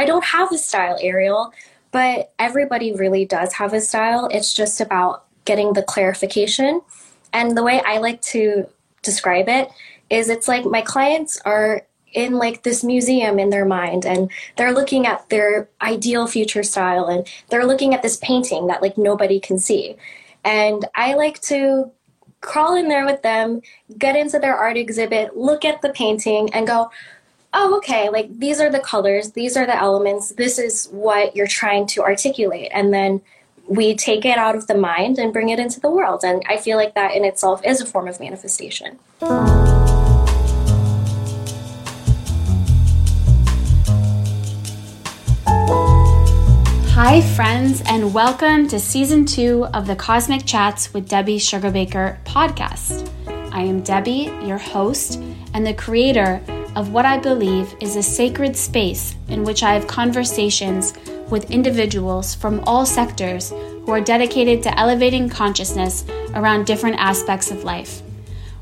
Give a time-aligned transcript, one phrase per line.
[0.00, 1.52] I don't have a style, Ariel,
[1.90, 4.28] but everybody really does have a style.
[4.32, 6.80] It's just about getting the clarification.
[7.34, 8.66] And the way I like to
[9.02, 9.68] describe it
[10.08, 11.82] is it's like my clients are
[12.14, 17.04] in like this museum in their mind and they're looking at their ideal future style
[17.04, 19.96] and they're looking at this painting that like nobody can see.
[20.44, 21.90] And I like to
[22.40, 23.60] crawl in there with them,
[23.98, 26.90] get into their art exhibit, look at the painting and go,
[27.52, 31.46] oh, okay, like these are the colors, these are the elements, this is what you're
[31.46, 32.70] trying to articulate.
[32.72, 33.20] And then
[33.68, 36.24] we take it out of the mind and bring it into the world.
[36.24, 38.98] And I feel like that in itself is a form of manifestation.
[46.92, 53.10] Hi, friends, and welcome to season two of the Cosmic Chats with Debbie Sugarbaker podcast.
[53.52, 55.20] I am Debbie, your host,
[55.54, 56.40] and the creator
[56.76, 60.94] of what I believe is a sacred space in which I have conversations
[61.28, 66.04] with individuals from all sectors who are dedicated to elevating consciousness
[66.34, 68.02] around different aspects of life.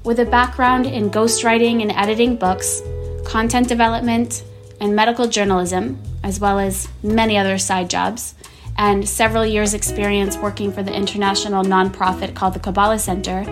[0.04, 2.82] With a background in ghostwriting and editing books,
[3.24, 4.44] content development,
[4.80, 8.34] and medical journalism, as well as many other side jobs,
[8.76, 13.44] and several years' experience working for the international nonprofit called the Kabbalah Center,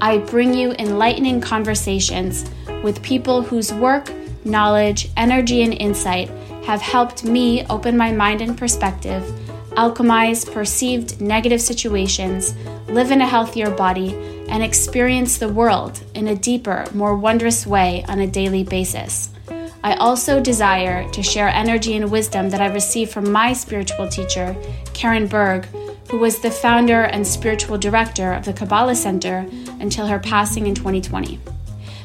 [0.00, 2.50] I bring you enlightening conversations
[2.82, 4.12] with people whose work,
[4.44, 6.30] knowledge, energy, and insight
[6.64, 9.22] have helped me open my mind and perspective,
[9.70, 12.54] alchemize perceived negative situations,
[12.88, 14.14] live in a healthier body,
[14.48, 19.30] and experience the world in a deeper, more wondrous way on a daily basis.
[19.82, 24.54] I also desire to share energy and wisdom that I received from my spiritual teacher,
[24.92, 25.66] Karen Berg,
[26.10, 29.46] who was the founder and spiritual director of the Kabbalah Center
[29.78, 31.38] until her passing in 2020.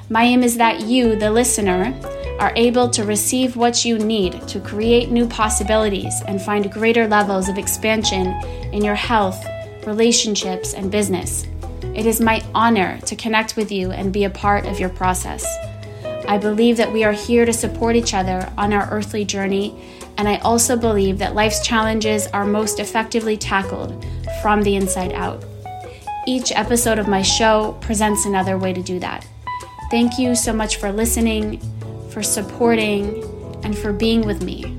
[0.10, 1.92] My aim is that you, the listener,
[2.40, 7.50] are able to receive what you need to create new possibilities and find greater levels
[7.50, 8.28] of expansion
[8.72, 9.44] in your health,
[9.88, 11.48] relationships, and business.
[11.96, 15.44] It is my honor to connect with you and be a part of your process.
[16.28, 19.76] I believe that we are here to support each other on our earthly journey,
[20.18, 24.06] and I also believe that life's challenges are most effectively tackled
[24.44, 25.44] from the inside out.
[26.28, 29.26] Each episode of my show presents another way to do that.
[29.92, 31.60] Thank you so much for listening,
[32.10, 33.24] for supporting,
[33.64, 34.76] and for being with me.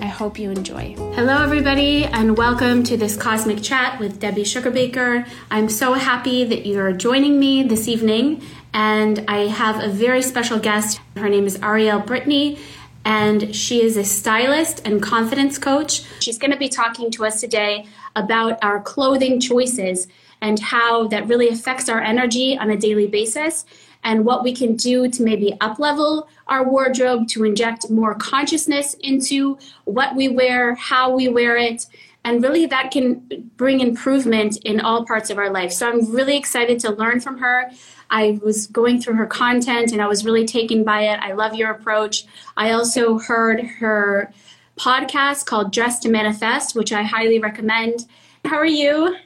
[0.00, 0.94] I hope you enjoy.
[1.14, 5.28] Hello, everybody, and welcome to this cosmic chat with Debbie Sugarbaker.
[5.50, 8.42] I'm so happy that you are joining me this evening,
[8.72, 11.02] and I have a very special guest.
[11.18, 12.58] Her name is Ariel Britney,
[13.04, 16.02] and she is a stylist and confidence coach.
[16.20, 17.86] She's going to be talking to us today
[18.16, 20.08] about our clothing choices
[20.40, 23.66] and how that really affects our energy on a daily basis
[24.02, 29.58] and what we can do to maybe uplevel our wardrobe to inject more consciousness into
[29.84, 31.86] what we wear, how we wear it,
[32.24, 35.72] and really that can bring improvement in all parts of our life.
[35.72, 37.70] So I'm really excited to learn from her.
[38.10, 41.20] I was going through her content and I was really taken by it.
[41.20, 42.26] I love your approach.
[42.56, 44.32] I also heard her
[44.76, 48.06] podcast called Dress to Manifest, which I highly recommend.
[48.44, 49.16] How are you?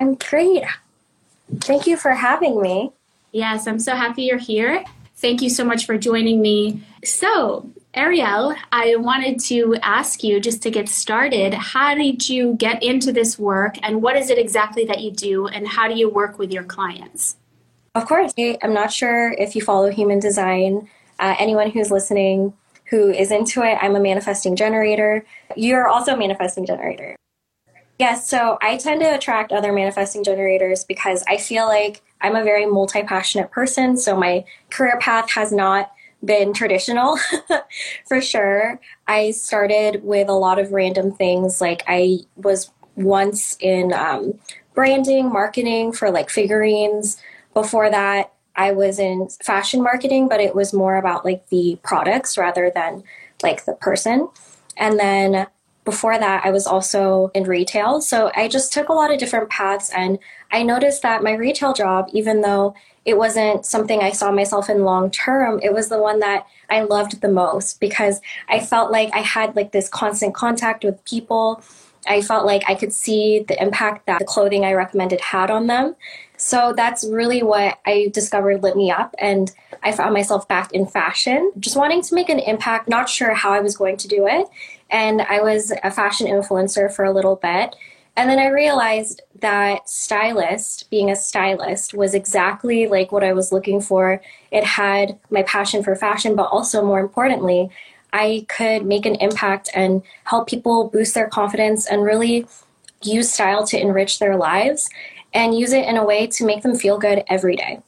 [0.00, 0.64] I'm great.
[1.60, 2.92] Thank you for having me.
[3.32, 4.84] Yes, I'm so happy you're here.
[5.16, 6.82] Thank you so much for joining me.
[7.02, 12.82] So, Ariel, I wanted to ask you just to get started, how did you get
[12.82, 16.10] into this work and what is it exactly that you do and how do you
[16.10, 17.36] work with your clients?
[17.94, 18.32] Of course.
[18.38, 20.88] I'm not sure if you follow human design.
[21.18, 22.52] Uh, anyone who's listening
[22.86, 25.24] who is into it, I'm a manifesting generator.
[25.56, 27.16] You're also a manifesting generator.
[27.98, 32.44] Yes, so I tend to attract other manifesting generators because I feel like I'm a
[32.44, 33.96] very multi passionate person.
[33.96, 35.92] So my career path has not
[36.24, 37.18] been traditional
[38.06, 38.80] for sure.
[39.08, 41.60] I started with a lot of random things.
[41.60, 44.38] Like I was once in um,
[44.74, 47.16] branding, marketing for like figurines.
[47.54, 52.38] Before that, I was in fashion marketing, but it was more about like the products
[52.38, 53.02] rather than
[53.42, 54.28] like the person.
[54.76, 55.46] And then
[55.84, 58.00] before that, I was also in retail.
[58.00, 59.90] So I just took a lot of different paths.
[59.90, 60.18] And
[60.52, 64.84] I noticed that my retail job, even though it wasn't something I saw myself in
[64.84, 69.10] long term, it was the one that I loved the most because I felt like
[69.12, 71.62] I had like this constant contact with people.
[72.06, 75.68] I felt like I could see the impact that the clothing I recommended had on
[75.68, 75.96] them.
[76.36, 79.14] So that's really what I discovered lit me up.
[79.18, 79.52] And
[79.84, 83.52] I found myself back in fashion, just wanting to make an impact, not sure how
[83.52, 84.48] I was going to do it.
[84.90, 87.76] And I was a fashion influencer for a little bit.
[88.16, 93.52] And then I realized that stylist, being a stylist, was exactly like what I was
[93.52, 94.20] looking for.
[94.50, 97.70] It had my passion for fashion, but also more importantly,
[98.12, 102.46] I could make an impact and help people boost their confidence and really
[103.02, 104.90] use style to enrich their lives
[105.32, 107.80] and use it in a way to make them feel good every day.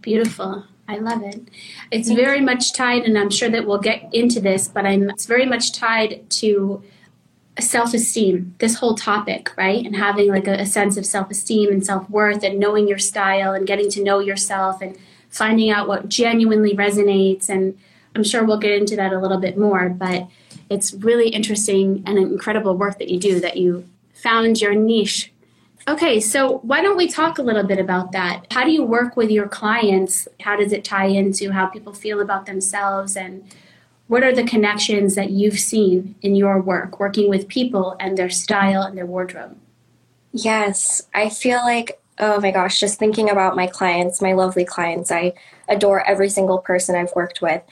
[0.00, 0.64] Beautiful.
[0.86, 1.48] I love it.
[1.90, 5.26] It's very much tied, and I'm sure that we'll get into this, but I'm it's
[5.26, 6.82] very much tied to
[7.62, 8.54] self-esteem.
[8.58, 12.58] This whole topic, right, and having like a, a sense of self-esteem and self-worth, and
[12.58, 14.96] knowing your style, and getting to know yourself, and
[15.30, 17.48] finding out what genuinely resonates.
[17.48, 17.78] And
[18.14, 20.28] I'm sure we'll get into that a little bit more, but
[20.70, 23.40] it's really interesting and incredible work that you do.
[23.40, 25.32] That you found your niche
[25.86, 28.46] Okay, so why don't we talk a little bit about that?
[28.50, 30.26] How do you work with your clients?
[30.40, 33.18] How does it tie into how people feel about themselves?
[33.18, 33.44] And
[34.06, 38.30] what are the connections that you've seen in your work, working with people and their
[38.30, 39.56] style and their wardrobe?
[40.32, 45.10] Yes, I feel like, oh my gosh, just thinking about my clients, my lovely clients,
[45.10, 45.32] I
[45.68, 47.62] adore every single person I've worked with.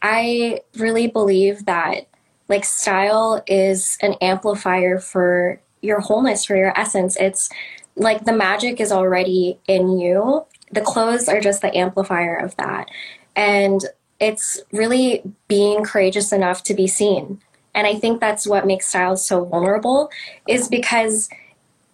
[0.00, 2.06] I really believe that
[2.48, 7.16] like style is an amplifier for your wholeness, for your essence.
[7.16, 7.48] It's
[7.96, 10.44] like the magic is already in you.
[10.72, 12.88] The clothes are just the amplifier of that.
[13.36, 13.84] And
[14.24, 17.40] it's really being courageous enough to be seen.
[17.74, 20.10] And I think that's what makes styles so vulnerable
[20.48, 21.28] is because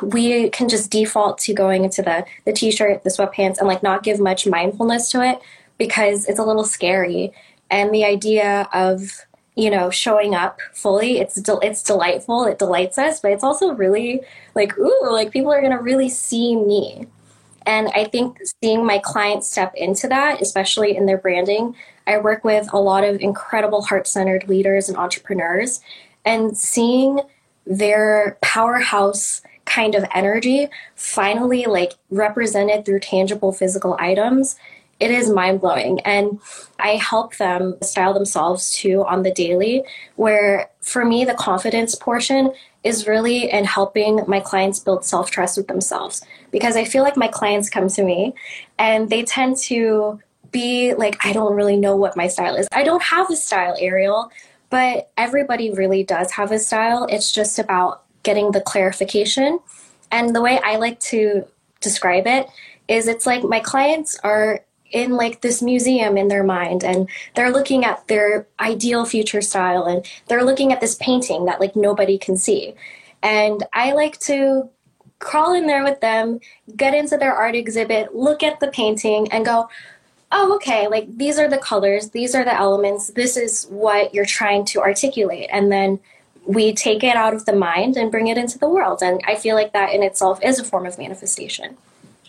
[0.03, 4.03] we can just default to going into the the t-shirt, the sweatpants and like not
[4.03, 5.41] give much mindfulness to it
[5.79, 7.32] because it's a little scary.
[7.71, 11.19] And the idea of you know, showing up fully.
[11.19, 12.47] It's it's delightful.
[12.47, 14.23] It delights us, but it's also really
[14.55, 17.06] like ooh, like people are going to really see me.
[17.67, 21.75] And I think seeing my clients step into that, especially in their branding,
[22.06, 25.81] I work with a lot of incredible heart-centered leaders and entrepreneurs
[26.25, 27.20] and seeing
[27.67, 34.56] their powerhouse kind of energy finally like represented through tangible physical items
[35.00, 35.99] it is mind blowing.
[36.00, 36.38] And
[36.79, 39.82] I help them style themselves too on the daily,
[40.17, 42.53] where for me, the confidence portion
[42.85, 46.23] is really in helping my clients build self trust with themselves.
[46.50, 48.35] Because I feel like my clients come to me
[48.79, 50.20] and they tend to
[50.50, 52.69] be like, I don't really know what my style is.
[52.73, 54.31] I don't have a style, Ariel,
[54.69, 57.06] but everybody really does have a style.
[57.11, 59.61] It's just about getting the clarification.
[60.11, 61.47] And the way I like to
[61.81, 62.49] describe it
[62.88, 64.61] is it's like my clients are
[64.91, 69.85] in like this museum in their mind and they're looking at their ideal future style
[69.85, 72.75] and they're looking at this painting that like nobody can see
[73.23, 74.69] and i like to
[75.20, 76.41] crawl in there with them
[76.76, 79.69] get into their art exhibit look at the painting and go
[80.32, 84.25] oh okay like these are the colors these are the elements this is what you're
[84.25, 85.99] trying to articulate and then
[86.47, 89.35] we take it out of the mind and bring it into the world and i
[89.35, 91.77] feel like that in itself is a form of manifestation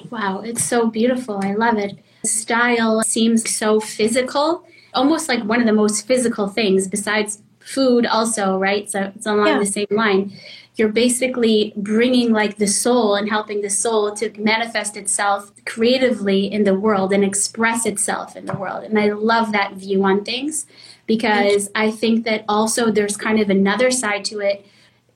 [0.09, 4.63] wow it's so beautiful i love it Style seems so physical,
[4.93, 8.89] almost like one of the most physical things besides food, also, right?
[8.89, 9.59] So it's along yeah.
[9.59, 10.33] the same line.
[10.75, 16.63] You're basically bringing like the soul and helping the soul to manifest itself creatively in
[16.63, 18.83] the world and express itself in the world.
[18.85, 20.65] And I love that view on things
[21.05, 24.65] because I think that also there's kind of another side to it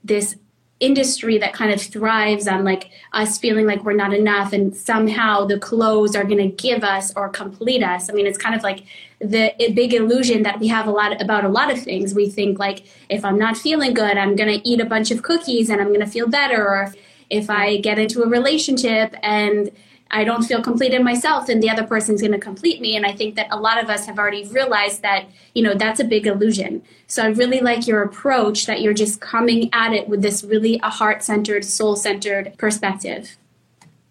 [0.04, 0.36] this
[0.82, 5.46] industry that kind of thrives on like us feeling like we're not enough and somehow
[5.46, 8.10] the clothes are going to give us or complete us.
[8.10, 8.84] I mean it's kind of like
[9.20, 12.14] the big illusion that we have a lot about a lot of things.
[12.14, 15.24] We think like if i'm not feeling good i'm going to eat a bunch of
[15.24, 16.94] cookies and i'm going to feel better or
[17.30, 19.72] if i get into a relationship and
[20.12, 22.96] I don't feel complete in myself, then the other person's going to complete me.
[22.96, 26.00] And I think that a lot of us have already realized that, you know, that's
[26.00, 26.84] a big illusion.
[27.08, 30.80] So I really like your approach that you're just coming at it with this really
[30.84, 33.36] a heart centered, soul centered perspective.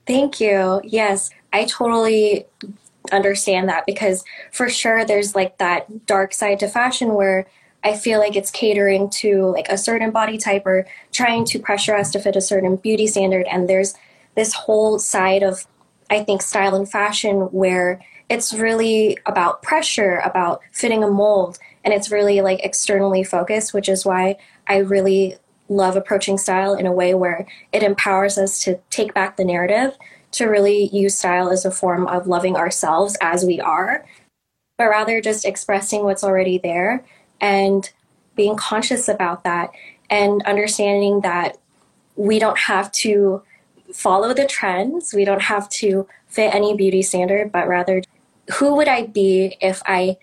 [0.06, 0.80] Thank you.
[0.84, 2.46] Yes, I totally
[3.12, 7.46] understand that because for sure there's like that dark side to fashion where
[7.82, 11.94] I feel like it's catering to like a certain body type or trying to pressure
[11.94, 13.46] us to fit a certain beauty standard.
[13.46, 13.94] And there's
[14.34, 15.66] this whole side of
[16.14, 21.92] I think, style and fashion where it's really about pressure, about fitting a mold, and
[21.92, 25.36] it's really like externally focused, which is why I really
[25.68, 29.96] love approaching style in a way where it empowers us to take back the narrative,
[30.32, 34.04] to really use style as a form of loving ourselves as we are,
[34.78, 37.04] but rather just expressing what's already there
[37.40, 37.92] and
[38.34, 39.70] being conscious about that
[40.10, 41.56] and understanding that
[42.16, 43.42] we don't have to
[43.94, 45.14] follow the trends.
[45.14, 48.02] We don't have to fit any beauty standard, but rather,
[48.58, 50.18] who would I be if I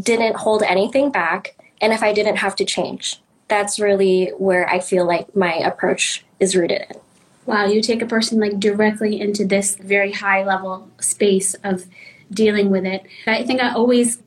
[0.00, 3.20] didn't hold anything back and if I didn't have to change?
[3.48, 6.96] That's really where I feel like my approach is rooted in.
[7.44, 11.84] Wow, you take a person like directly into this very high level space of
[12.32, 13.04] dealing with it.
[13.26, 14.22] I think I always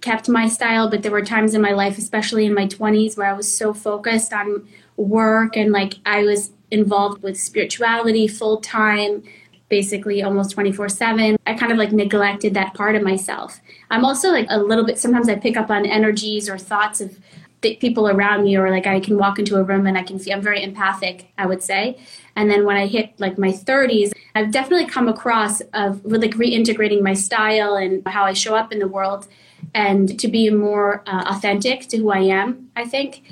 [0.00, 3.28] kept my style, but there were times in my life, especially in my 20s, where
[3.28, 9.22] I was so focused on work and like I was involved with spirituality full time,
[9.68, 11.36] basically almost 24 7.
[11.46, 13.60] I kind of like neglected that part of myself.
[13.90, 17.18] I'm also like a little bit, sometimes I pick up on energies or thoughts of
[17.62, 20.34] people around me, or like I can walk into a room and I can feel,
[20.34, 21.96] I'm very empathic, I would say.
[22.34, 27.02] And then when I hit like my 30s, I've definitely come across of like reintegrating
[27.02, 29.28] my style and how I show up in the world
[29.74, 33.22] and to be more uh, authentic to who I am, I think.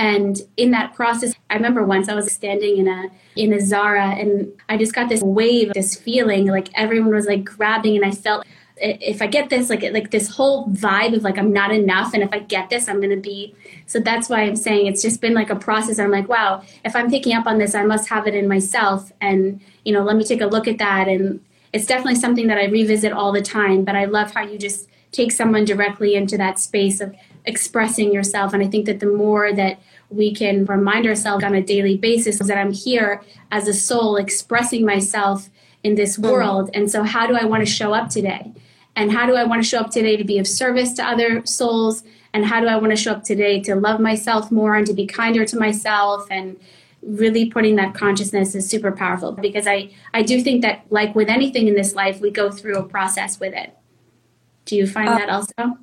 [0.00, 4.12] And in that process, I remember once I was standing in a in a Zara
[4.12, 8.10] and I just got this wave, this feeling like everyone was like grabbing and I
[8.10, 8.46] felt
[8.78, 12.22] if I get this, like like this whole vibe of like I'm not enough, and
[12.22, 13.54] if I get this, I'm gonna be.
[13.84, 15.98] So that's why I'm saying it's just been like a process.
[15.98, 19.12] I'm like, wow, if I'm picking up on this, I must have it in myself,
[19.20, 21.08] and you know, let me take a look at that.
[21.08, 23.84] And it's definitely something that I revisit all the time.
[23.84, 27.14] But I love how you just take someone directly into that space of
[27.44, 28.54] expressing yourself.
[28.54, 29.78] And I think that the more that
[30.10, 34.84] we can remind ourselves on a daily basis that I'm here as a soul expressing
[34.84, 35.48] myself
[35.82, 36.70] in this world.
[36.74, 38.52] And so, how do I want to show up today?
[38.96, 41.44] And how do I want to show up today to be of service to other
[41.46, 42.02] souls?
[42.32, 44.92] And how do I want to show up today to love myself more and to
[44.92, 46.26] be kinder to myself?
[46.30, 46.58] And
[47.02, 51.28] really putting that consciousness is super powerful because I, I do think that, like with
[51.28, 53.74] anything in this life, we go through a process with it.
[54.66, 55.78] Do you find uh, that also?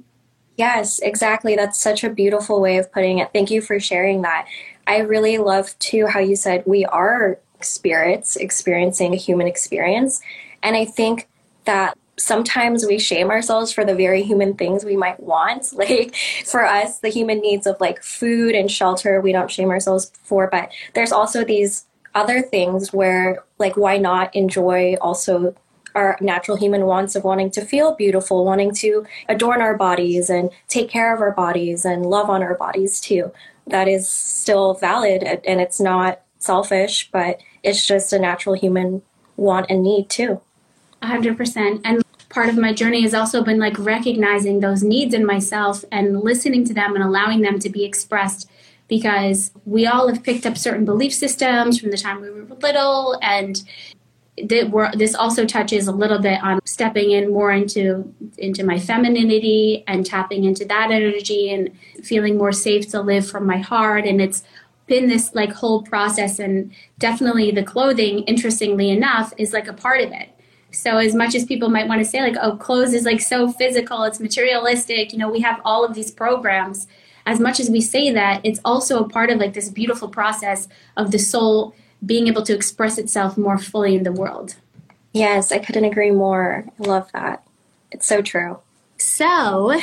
[0.57, 1.55] Yes, exactly.
[1.55, 3.29] That's such a beautiful way of putting it.
[3.31, 4.47] Thank you for sharing that.
[4.87, 10.19] I really love too how you said we are spirits experiencing a human experience.
[10.63, 11.27] And I think
[11.65, 15.67] that sometimes we shame ourselves for the very human things we might want.
[15.73, 20.11] Like for us, the human needs of like food and shelter, we don't shame ourselves
[20.23, 20.47] for.
[20.47, 21.85] But there's also these
[22.15, 25.55] other things where, like, why not enjoy also
[25.97, 30.51] our natural human wants of wanting to feel beautiful, wanting to adorn our bodies and
[30.67, 33.31] take care of our bodies and love on our bodies too.
[33.65, 39.01] That is still valid and it's not selfish, but it's just a natural human
[39.37, 40.39] want and need too.
[41.01, 41.81] 100%.
[41.83, 46.21] And part of my journey has also been like recognizing those needs in myself and
[46.21, 48.49] listening to them and allowing them to be expressed
[48.87, 53.19] because we all have picked up certain belief systems from the time we were little
[53.21, 53.63] and
[54.45, 60.05] this also touches a little bit on stepping in more into into my femininity and
[60.05, 61.71] tapping into that energy and
[62.03, 64.43] feeling more safe to live from my heart and it's
[64.85, 70.01] been this like whole process and definitely the clothing interestingly enough is like a part
[70.01, 70.29] of it
[70.71, 73.51] so as much as people might want to say like, oh, clothes is like so
[73.51, 76.87] physical, it's materialistic, you know, we have all of these programs.
[77.25, 80.67] As much as we say that, it's also a part of like this beautiful process
[80.95, 81.73] of the soul
[82.05, 84.55] being able to express itself more fully in the world.
[85.13, 86.65] Yes, I couldn't agree more.
[86.79, 87.43] I love that.
[87.91, 88.59] It's so true.
[88.97, 89.79] So,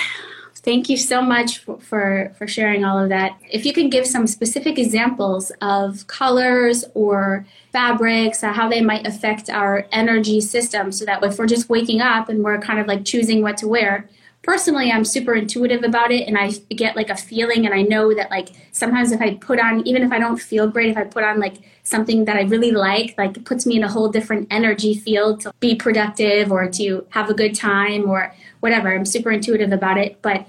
[0.64, 3.38] Thank you so much for, for, for, sharing all of that.
[3.50, 9.06] If you can give some specific examples of colors or fabrics, uh, how they might
[9.06, 12.86] affect our energy system, so that if we're just waking up and we're kind of
[12.86, 14.08] like choosing what to wear,
[14.44, 18.14] personally i'm super intuitive about it and i get like a feeling and i know
[18.14, 21.04] that like sometimes if i put on even if i don't feel great if i
[21.04, 24.08] put on like something that i really like like it puts me in a whole
[24.08, 28.32] different energy field to be productive or to have a good time or
[28.64, 28.94] whatever.
[28.94, 30.46] I'm super intuitive about it, but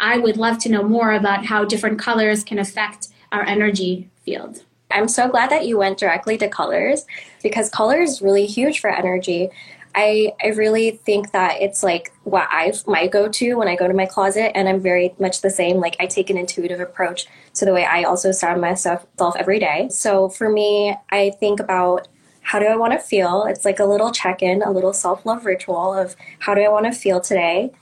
[0.00, 4.64] I would love to know more about how different colors can affect our energy field.
[4.90, 7.04] I'm so glad that you went directly to colors
[7.42, 9.50] because color is really huge for energy.
[9.94, 13.86] I, I really think that it's like what I my go to when I go
[13.86, 15.78] to my closet, and I'm very much the same.
[15.78, 19.06] Like I take an intuitive approach to the way I also sound myself
[19.36, 19.88] every day.
[19.90, 22.08] So for me, I think about
[22.42, 23.44] how do I want to feel?
[23.44, 26.68] It's like a little check in, a little self love ritual of how do I
[26.68, 27.72] want to feel today?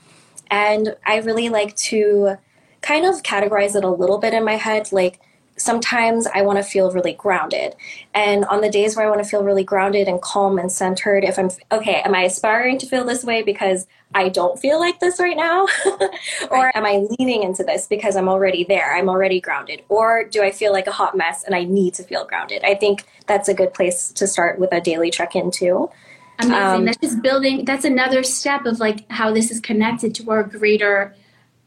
[0.49, 2.35] And I really like to
[2.81, 4.91] kind of categorize it a little bit in my head.
[4.91, 5.19] Like
[5.61, 7.75] sometimes I want to feel really grounded.
[8.13, 11.23] And on the days where I want to feel really grounded and calm and centered,
[11.23, 14.99] if I'm okay, am I aspiring to feel this way because I don't feel like
[14.99, 15.67] this right now?
[16.51, 18.95] or am I leaning into this because I'm already there?
[18.95, 19.83] I'm already grounded.
[19.89, 22.63] Or do I feel like a hot mess and I need to feel grounded?
[22.63, 25.89] I think that's a good place to start with a daily check in too.
[26.39, 26.63] Amazing.
[26.63, 30.43] Um, that's just building, that's another step of like how this is connected to our
[30.43, 31.15] greater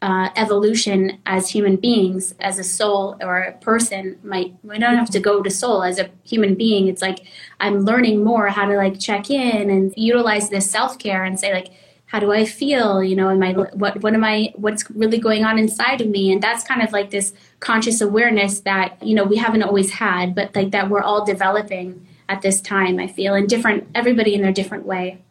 [0.04, 4.18] uh, evolution as human beings, as a soul or a person.
[4.22, 6.88] Might we don't have to go to soul as a human being.
[6.88, 7.20] It's like
[7.58, 11.54] I'm learning more how to like check in and utilize this self care and say
[11.54, 11.68] like
[12.04, 13.02] how do I feel?
[13.02, 16.30] You know, am I what what am I what's really going on inside of me?
[16.30, 20.34] And that's kind of like this conscious awareness that you know we haven't always had,
[20.34, 22.98] but like that we're all developing at this time.
[22.98, 25.22] I feel in different everybody in their different way.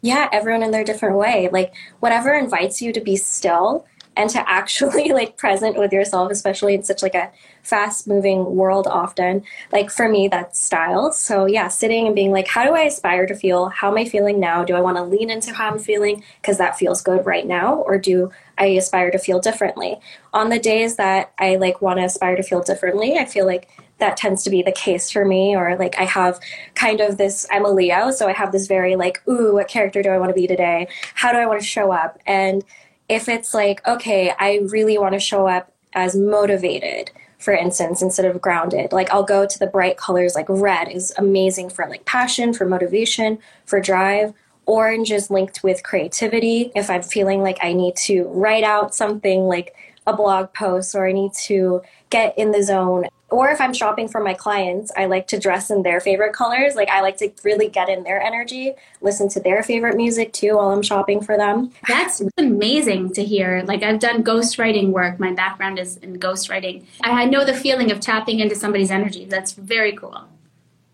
[0.00, 1.50] Yeah, everyone in their different way.
[1.52, 3.84] Like whatever invites you to be still
[4.16, 7.30] and to actually like present with yourself, especially in such like a
[7.62, 9.42] fast moving world often.
[9.72, 11.12] Like for me, that's style.
[11.12, 13.68] So yeah, sitting and being like, how do I aspire to feel?
[13.68, 14.64] How am I feeling now?
[14.64, 17.74] Do I want to lean into how I'm feeling because that feels good right now?
[17.74, 19.98] Or do I aspire to feel differently?
[20.32, 23.68] On the days that I like want to aspire to feel differently, I feel like
[23.98, 26.38] that tends to be the case for me or like i have
[26.74, 30.02] kind of this i'm a leo so i have this very like ooh what character
[30.02, 32.62] do i want to be today how do i want to show up and
[33.08, 38.26] if it's like okay i really want to show up as motivated for instance instead
[38.26, 38.92] of grounded.
[38.92, 42.66] Like i'll go to the bright colors like red is amazing for like passion for
[42.66, 44.32] motivation for drive.
[44.66, 46.72] Orange is linked with creativity.
[46.74, 49.74] If i'm feeling like i need to write out something like
[50.06, 54.08] a blog post or i need to get in the zone or if I'm shopping
[54.08, 56.76] for my clients, I like to dress in their favorite colors.
[56.76, 60.56] Like I like to really get in their energy, listen to their favorite music too
[60.56, 61.72] while I'm shopping for them.
[61.88, 63.64] That's amazing to hear.
[63.66, 65.18] Like I've done ghostwriting work.
[65.18, 66.84] My background is in ghostwriting.
[67.02, 69.24] I know the feeling of tapping into somebody's energy.
[69.24, 70.28] That's very cool.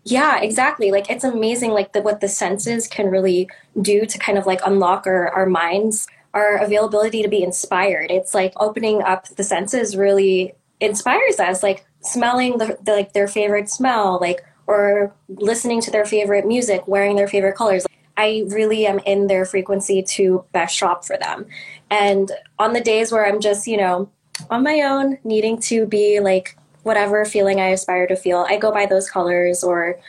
[0.03, 0.91] Yeah, exactly.
[0.91, 3.47] Like it's amazing like the, what the senses can really
[3.79, 8.11] do to kind of like unlock our, our minds, our availability to be inspired.
[8.11, 13.27] It's like opening up the senses really inspires us like smelling the, the, like their
[13.27, 17.85] favorite smell like or listening to their favorite music wearing their favorite colors.
[18.15, 21.45] I really am in their frequency to best shop for them.
[21.89, 24.09] And on the days where i'm just you know
[24.49, 28.71] on my own needing to be like whatever feeling i aspire to feel i go
[28.71, 29.63] by those colors.
[29.63, 29.99] Or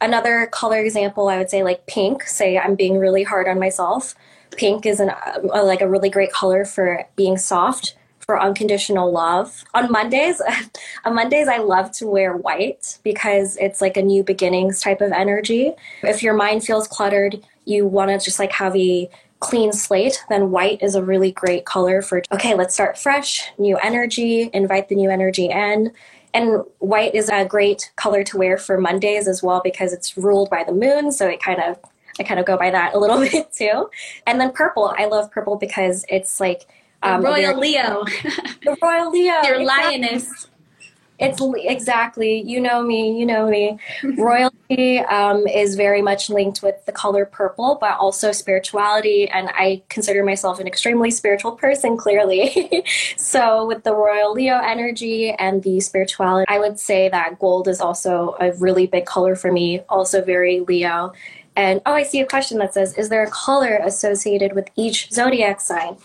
[0.00, 2.22] another color example i would say like pink.
[2.22, 4.14] Say i'm being really hard on myself.
[4.56, 7.94] Pink is an, uh, like a really great color for being soft
[8.28, 9.64] for unconditional love.
[9.72, 10.42] On Mondays,
[11.06, 15.12] on Mondays I love to wear white because it's like a new beginnings type of
[15.12, 15.72] energy.
[16.02, 19.08] If your mind feels cluttered, you want to just like have a
[19.40, 23.78] clean slate, then white is a really great color for okay, let's start fresh, new
[23.78, 25.90] energy, invite the new energy in.
[26.34, 30.50] And white is a great color to wear for Mondays as well because it's ruled
[30.50, 31.78] by the moon, so it kind of
[32.20, 33.88] I kind of go by that a little bit too.
[34.26, 36.66] And then purple, I love purple because it's like
[37.02, 38.04] um, Royal Leo.
[38.64, 39.42] the Royal Leo.
[39.42, 40.48] Your lioness.
[41.18, 43.78] It's exactly, you know me, you know me.
[44.16, 49.28] Royalty um, is very much linked with the color purple, but also spirituality.
[49.28, 52.84] And I consider myself an extremely spiritual person, clearly.
[53.16, 57.80] so, with the Royal Leo energy and the spirituality, I would say that gold is
[57.80, 61.12] also a really big color for me, also very Leo.
[61.56, 65.10] And oh, I see a question that says, Is there a color associated with each
[65.10, 65.96] zodiac sign?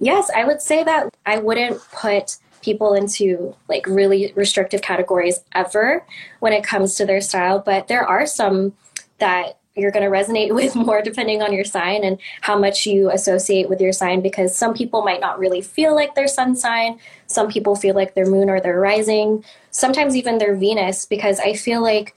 [0.00, 6.04] Yes, I would say that I wouldn't put people into like really restrictive categories ever
[6.40, 8.72] when it comes to their style, but there are some
[9.18, 13.10] that you're going to resonate with more depending on your sign and how much you
[13.10, 16.98] associate with your sign because some people might not really feel like their sun sign
[17.26, 21.54] some people feel like their moon or their rising sometimes even their venus because i
[21.54, 22.16] feel like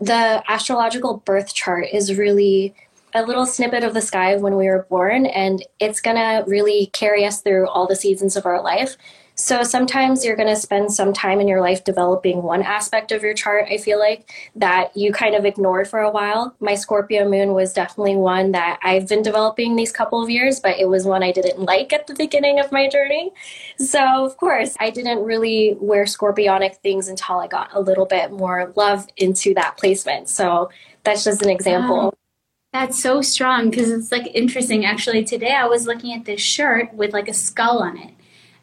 [0.00, 2.74] the astrological birth chart is really
[3.14, 6.44] a little snippet of the sky of when we were born, and it's going to
[6.48, 8.96] really carry us through all the seasons of our life.
[9.36, 13.22] So sometimes you're going to spend some time in your life developing one aspect of
[13.22, 16.54] your chart, I feel like, that you kind of ignored for a while.
[16.60, 20.78] My Scorpio moon was definitely one that I've been developing these couple of years, but
[20.78, 23.32] it was one I didn't like at the beginning of my journey.
[23.76, 28.30] So, of course, I didn't really wear scorpionic things until I got a little bit
[28.30, 30.28] more love into that placement.
[30.28, 30.70] So,
[31.02, 32.14] that's just an example.
[32.74, 34.84] That's so strong because it's like interesting.
[34.84, 38.10] Actually, today I was looking at this shirt with like a skull on it.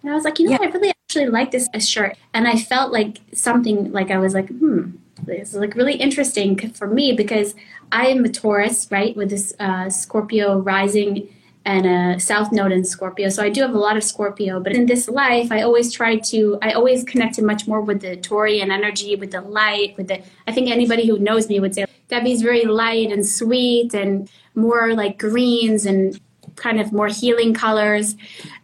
[0.02, 0.68] And I was like, you know, yeah.
[0.68, 2.18] I really actually like this shirt.
[2.34, 4.92] And I felt like something like I was like, hmm,
[5.24, 7.56] this is like really interesting for me because
[7.94, 11.30] I am a Taurus, right, with this uh, Scorpio rising
[11.64, 13.30] and a South Node in Scorpio.
[13.30, 14.60] So I do have a lot of Scorpio.
[14.60, 18.18] But in this life, I always try to, I always connected much more with the
[18.18, 21.86] Taurian energy, with the light, with the, I think anybody who knows me would say,
[22.12, 26.20] Debbie's very light and sweet and more like greens and
[26.58, 28.16] kind of more healing colors.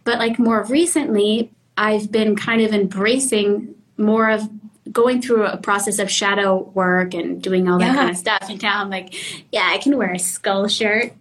[0.04, 4.48] But like more recently, I've been kind of embracing more of
[4.92, 7.94] going through a process of shadow work and doing all that yeah.
[7.94, 8.44] kind of stuff.
[8.48, 9.14] And now I'm like,
[9.50, 11.12] yeah, I can wear a skull shirt.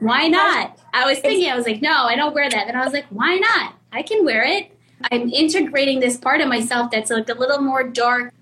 [0.00, 0.78] Why not?
[0.92, 2.66] I was thinking, I was like, no, I don't wear that.
[2.66, 3.74] Then I was like, why not?
[3.92, 4.70] I can wear it.
[5.10, 8.32] I'm integrating this part of myself that's like a little more dark.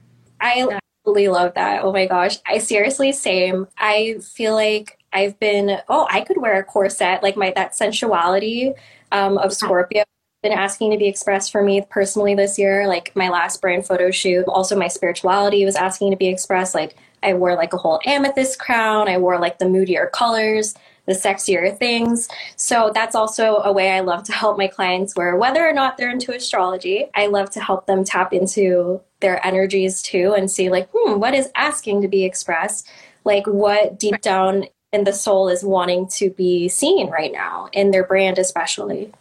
[0.40, 1.84] I absolutely love that.
[1.84, 2.38] Oh my gosh.
[2.46, 3.68] I seriously same.
[3.76, 8.72] I feel like I've been oh, I could wear a corset, like my that sensuality
[9.12, 10.04] um, of Scorpio
[10.42, 12.86] been asking to be expressed for me personally this year.
[12.86, 16.74] Like my last brand photo shoot, also my spirituality was asking to be expressed.
[16.74, 19.08] Like I wore like a whole amethyst crown.
[19.08, 20.74] I wore like the moodier colors
[21.06, 22.28] the sexier things.
[22.56, 25.96] So that's also a way I love to help my clients where whether or not
[25.96, 30.70] they're into astrology, I love to help them tap into their energies too and see
[30.70, 32.88] like, hmm, what is asking to be expressed?
[33.24, 37.90] Like what deep down in the soul is wanting to be seen right now in
[37.90, 39.12] their brand especially.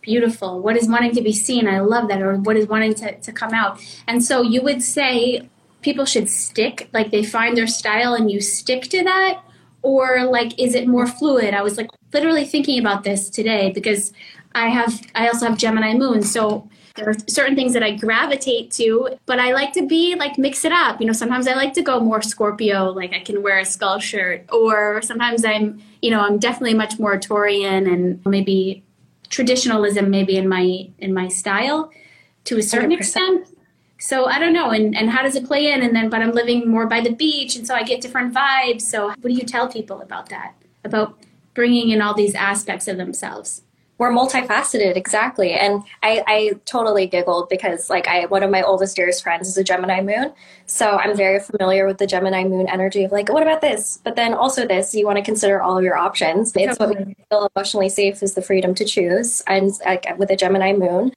[0.00, 0.60] Beautiful.
[0.60, 1.68] What is wanting to be seen?
[1.68, 2.20] I love that.
[2.20, 3.80] Or what is wanting to, to come out?
[4.08, 5.48] And so you would say
[5.82, 9.42] people should stick like they find their style and you stick to that
[9.82, 11.54] or like is it more fluid?
[11.54, 14.12] I was like literally thinking about this today because
[14.54, 18.70] i have i also have gemini moon so there are certain things that i gravitate
[18.70, 21.00] to but i like to be like mix it up.
[21.00, 23.98] You know sometimes i like to go more scorpio like i can wear a skull
[23.98, 24.44] shirt.
[24.52, 28.84] Or sometimes i'm you know i'm definitely much more taurian and maybe
[29.30, 31.90] traditionalism maybe in my in my style
[32.44, 32.98] to a certain 100%.
[32.98, 33.48] extent
[34.02, 35.80] so I don't know, and, and how does it play in?
[35.80, 38.82] And then, but I'm living more by the beach, and so I get different vibes.
[38.82, 40.54] So, what do you tell people about that?
[40.82, 41.16] About
[41.54, 43.62] bringing in all these aspects of themselves?
[43.98, 45.52] We're multifaceted, exactly.
[45.52, 49.56] And I, I totally giggled because, like, I one of my oldest dearest friends is
[49.56, 50.32] a Gemini moon,
[50.66, 54.00] so I'm very familiar with the Gemini moon energy of like, what about this?
[54.02, 54.96] But then also this.
[54.96, 56.50] You want to consider all of your options.
[56.56, 56.98] It's totally.
[56.98, 60.72] what we feel emotionally safe is the freedom to choose, and like with a Gemini
[60.72, 61.12] moon,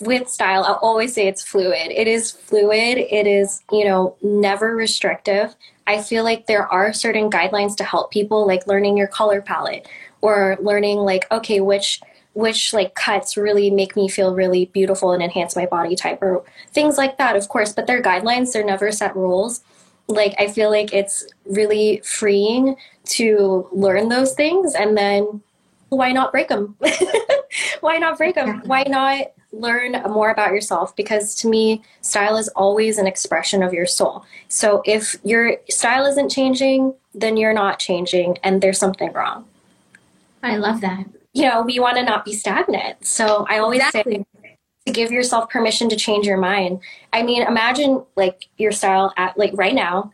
[0.00, 1.90] with style, I'll always say it's fluid.
[1.90, 2.98] It is fluid.
[2.98, 5.54] It is, you know, never restrictive.
[5.86, 9.86] I feel like there are certain guidelines to help people, like learning your color palette
[10.20, 12.00] or learning, like, okay, which
[12.36, 16.44] which like cuts really make me feel really beautiful and enhance my body type or
[16.70, 19.62] things like that of course but they're guidelines they're never set rules
[20.06, 25.40] like i feel like it's really freeing to learn those things and then
[25.88, 26.76] why not break them
[27.80, 29.28] why not break them why not
[29.60, 34.24] learn more about yourself because to me, style is always an expression of your soul.
[34.48, 39.46] So if your style isn't changing, then you're not changing and there's something wrong.
[40.42, 41.06] I love that.
[41.32, 43.04] You know, we want to not be stagnant.
[43.04, 44.14] So I always exactly.
[44.14, 44.46] say
[44.86, 46.80] to give yourself permission to change your mind.
[47.12, 50.12] I mean, imagine like your style at like right now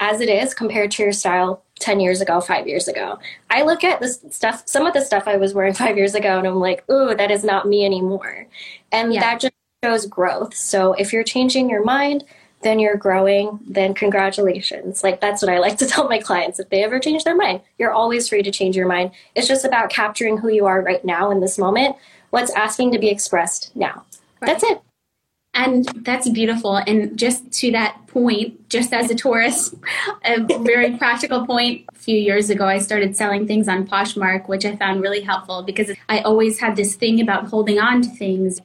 [0.00, 3.18] as it is compared to your style 10 years ago, five years ago.
[3.50, 6.38] I look at this stuff, some of the stuff I was wearing five years ago,
[6.38, 8.46] and I'm like, ooh, that is not me anymore.
[8.92, 9.20] And yeah.
[9.20, 10.54] that just shows growth.
[10.54, 12.24] So if you're changing your mind,
[12.62, 15.04] then you're growing, then congratulations.
[15.04, 16.58] Like that's what I like to tell my clients.
[16.58, 19.12] If they ever change their mind, you're always free to change your mind.
[19.34, 21.96] It's just about capturing who you are right now in this moment,
[22.30, 24.04] what's asking to be expressed now.
[24.40, 24.48] Right.
[24.48, 24.82] That's it.
[25.58, 26.76] And that's beautiful.
[26.76, 29.74] And just to that point, just as a Taurus,
[30.24, 34.64] a very practical point, a few years ago, I started selling things on Poshmark, which
[34.64, 38.60] I found really helpful because I always had this thing about holding on to things.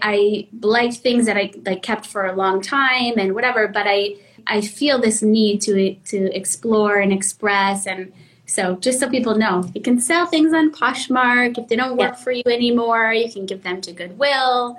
[0.00, 4.16] I liked things that I like kept for a long time and whatever, but I
[4.46, 8.10] I feel this need to to explore and express and
[8.46, 11.58] so just so people know, you can sell things on Poshmark.
[11.58, 14.78] If they don't work for you anymore, you can give them to Goodwill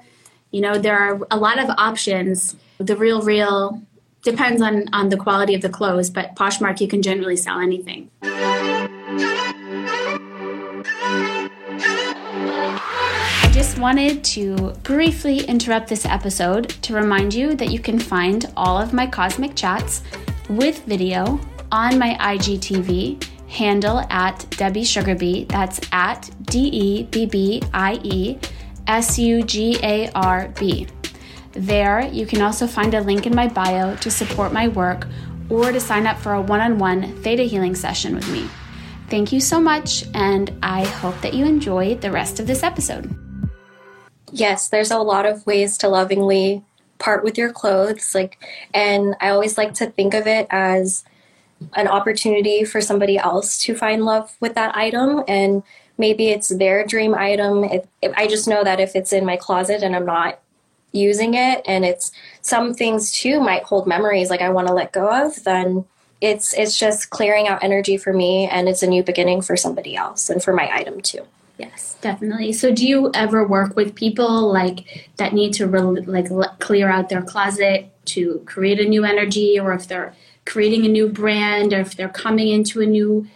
[0.52, 2.56] you know, there are a lot of options.
[2.80, 3.86] The RealReal
[4.24, 8.10] depends on, on the quality of the clothes, but Poshmark, you can generally sell anything.
[13.42, 18.52] I just wanted to briefly interrupt this episode to remind you that you can find
[18.58, 20.04] all of my cosmic chats
[20.50, 21.40] with video
[21.72, 25.48] on my IGTV handle at Debbie SugarB.
[25.48, 28.40] That's at D E B B I E
[28.90, 30.88] S U G A R B.
[31.54, 35.08] There, you can also find a link in my bio to support my work
[35.50, 38.50] or to sign up for a one on one theta healing session with me.
[39.08, 43.16] Thank you so much, and I hope that you enjoy the rest of this episode.
[44.32, 46.64] Yes, there's a lot of ways to lovingly
[46.98, 48.38] part with your clothes like
[48.74, 51.06] and I always like to think of it as
[51.74, 55.64] an opportunity for somebody else to find love with that item and
[56.00, 57.64] maybe it's their dream item.
[57.66, 60.40] If, if, I just know that if it's in my closet and I'm not
[60.92, 64.92] using it, and it's some things too might hold memories like I want to let
[64.92, 65.86] go of, then
[66.22, 69.96] it's it's just clearing out energy for me, and it's a new beginning for somebody
[69.96, 71.26] else and for my item too.
[71.60, 72.54] Yes, definitely.
[72.54, 77.10] So, do you ever work with people like that need to re- like clear out
[77.10, 81.82] their closet to create a new energy, or if they're creating a new brand, or
[81.82, 83.28] if they're coming into a new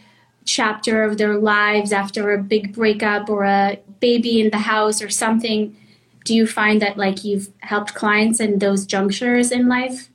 [0.45, 5.09] chapter of their lives after a big breakup or a baby in the house or
[5.09, 5.75] something
[6.25, 10.09] do you find that like you've helped clients in those junctures in life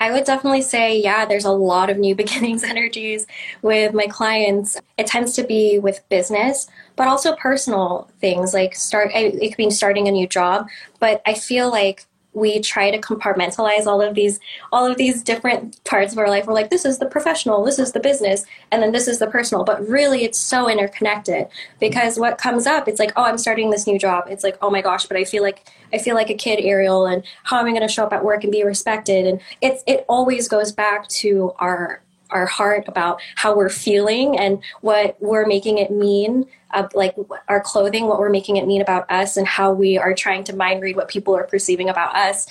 [0.00, 3.26] I would definitely say, yeah, there's a lot of new beginnings energies
[3.62, 4.76] with my clients.
[4.98, 9.70] It tends to be with business, but also personal things like start, it could be
[9.70, 10.68] starting a new job.
[10.98, 14.40] But I feel like we try to compartmentalize all of these
[14.72, 16.46] all of these different parts of our life.
[16.46, 19.26] We're like this is the professional this is the business and then this is the
[19.26, 19.64] personal.
[19.64, 21.46] But really it's so interconnected
[21.80, 24.24] because what comes up it's like oh i'm starting this new job.
[24.28, 27.06] It's like oh my gosh but i feel like i feel like a kid ariel
[27.06, 29.26] and how am i going to show up at work and be respected?
[29.26, 32.03] And it's it always goes back to our
[32.34, 36.44] our heart about how we're feeling and what we're making it mean
[36.74, 37.14] uh, like
[37.48, 40.54] our clothing what we're making it mean about us and how we are trying to
[40.54, 42.46] mind read what people are perceiving about us.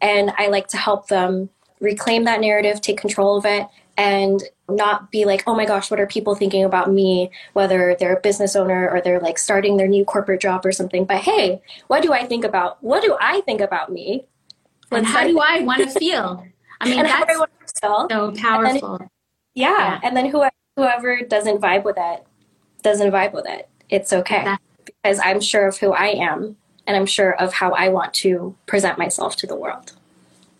[0.00, 1.48] And i like to help them
[1.80, 6.00] reclaim that narrative take control of it and not be like oh my gosh what
[6.00, 7.30] are people thinking about me?
[7.52, 11.04] Whether they're a business owner or they're like starting their new corporate job or something.
[11.04, 14.26] But hey what do i think about what do i think about me?
[14.90, 16.44] And how do i want to feel?
[16.80, 17.44] I mean that's I
[17.80, 19.08] so powerful
[19.58, 19.76] yeah.
[19.76, 20.00] yeah.
[20.02, 22.24] And then whoever, whoever doesn't vibe with it
[22.82, 23.68] doesn't vibe with it.
[23.90, 24.56] It's okay.
[24.84, 28.54] Because I'm sure of who I am and I'm sure of how I want to
[28.66, 29.92] present myself to the world.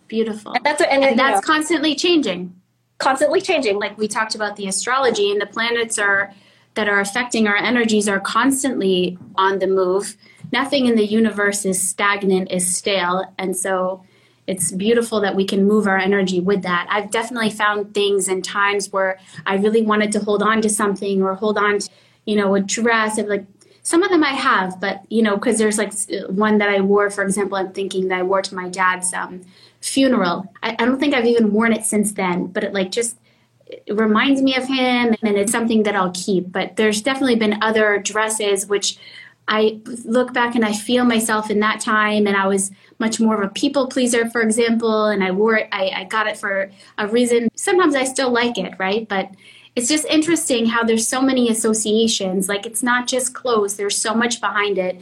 [0.08, 0.52] Beautiful.
[0.52, 2.54] And that's, and, and that's know, constantly changing.
[2.98, 3.78] Constantly changing.
[3.78, 6.34] Like we talked about the astrology and the planets are
[6.74, 10.16] that are affecting our energies are constantly on the move.
[10.52, 13.24] Nothing in the universe is stagnant, is stale.
[13.36, 14.04] And so
[14.48, 16.86] it's beautiful that we can move our energy with that.
[16.90, 21.22] I've definitely found things and times where I really wanted to hold on to something
[21.22, 21.90] or hold on to,
[22.24, 23.18] you know, a dress.
[23.18, 23.44] Of like
[23.82, 25.92] some of them I have, but you know, because there's like
[26.30, 29.42] one that I wore, for example, I'm thinking that I wore to my dad's um,
[29.82, 30.50] funeral.
[30.62, 33.18] I, I don't think I've even worn it since then, but it like just
[33.66, 36.50] it reminds me of him and it's something that I'll keep.
[36.50, 38.98] But there's definitely been other dresses which
[39.46, 43.40] I look back and I feel myself in that time and I was much more
[43.40, 46.70] of a people pleaser, for example, and I wore it, I, I got it for
[46.98, 47.48] a reason.
[47.54, 49.08] Sometimes I still like it, right?
[49.08, 49.30] But
[49.76, 52.48] it's just interesting how there's so many associations.
[52.48, 55.00] Like it's not just clothes, there's so much behind it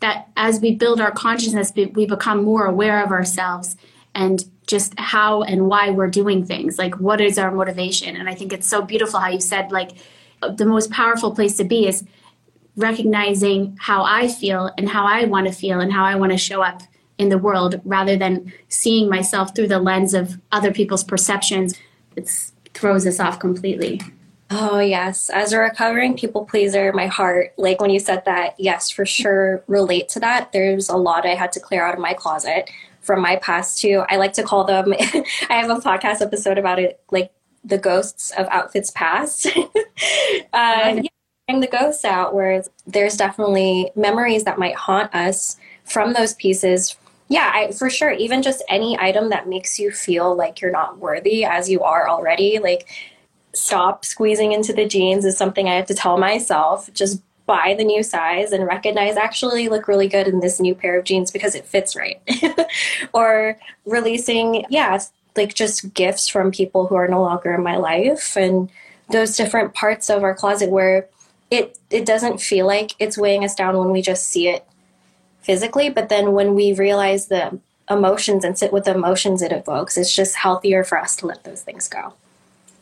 [0.00, 3.76] that as we build our consciousness, we become more aware of ourselves
[4.14, 6.78] and just how and why we're doing things.
[6.78, 8.16] Like what is our motivation?
[8.16, 9.92] And I think it's so beautiful how you said, like,
[10.56, 12.04] the most powerful place to be is
[12.76, 16.38] recognizing how I feel and how I want to feel and how I want to
[16.38, 16.82] show up
[17.22, 21.78] in the world rather than seeing myself through the lens of other people's perceptions.
[22.16, 22.30] It
[22.74, 24.00] throws us off completely.
[24.50, 25.30] Oh, yes.
[25.30, 29.64] As a recovering people pleaser, my heart, like when you said that, yes, for sure,
[29.66, 30.52] relate to that.
[30.52, 32.68] There's a lot I had to clear out of my closet
[33.00, 34.04] from my past, too.
[34.10, 37.32] I like to call them, I have a podcast episode about it, like
[37.64, 39.46] the ghosts of outfits past.
[39.56, 39.62] uh,
[40.52, 41.02] yeah,
[41.48, 46.96] the ghosts out, where there's definitely memories that might haunt us from those pieces
[47.32, 48.10] yeah, I, for sure.
[48.10, 52.06] Even just any item that makes you feel like you're not worthy as you are
[52.06, 52.86] already, like
[53.54, 56.92] stop squeezing into the jeans is something I have to tell myself.
[56.92, 60.98] Just buy the new size and recognize actually look really good in this new pair
[60.98, 62.20] of jeans because it fits right.
[63.14, 65.00] or releasing, yeah,
[65.34, 68.70] like just gifts from people who are no longer in my life and
[69.10, 71.08] those different parts of our closet where
[71.50, 74.66] it it doesn't feel like it's weighing us down when we just see it
[75.42, 77.58] physically, but then when we realize the
[77.90, 81.44] emotions and sit with the emotions it evokes, it's just healthier for us to let
[81.44, 82.14] those things go.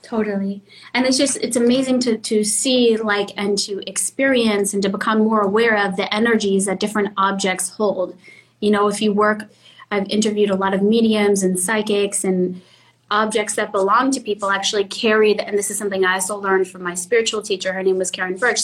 [0.03, 0.62] Totally.
[0.92, 5.18] And it's just it's amazing to to see like and to experience and to become
[5.18, 8.16] more aware of the energies that different objects hold.
[8.61, 9.44] You know, if you work
[9.90, 12.62] I've interviewed a lot of mediums and psychics and
[13.11, 16.68] objects that belong to people actually carry the, and this is something I also learned
[16.68, 17.73] from my spiritual teacher.
[17.73, 18.57] Her name was Karen Berg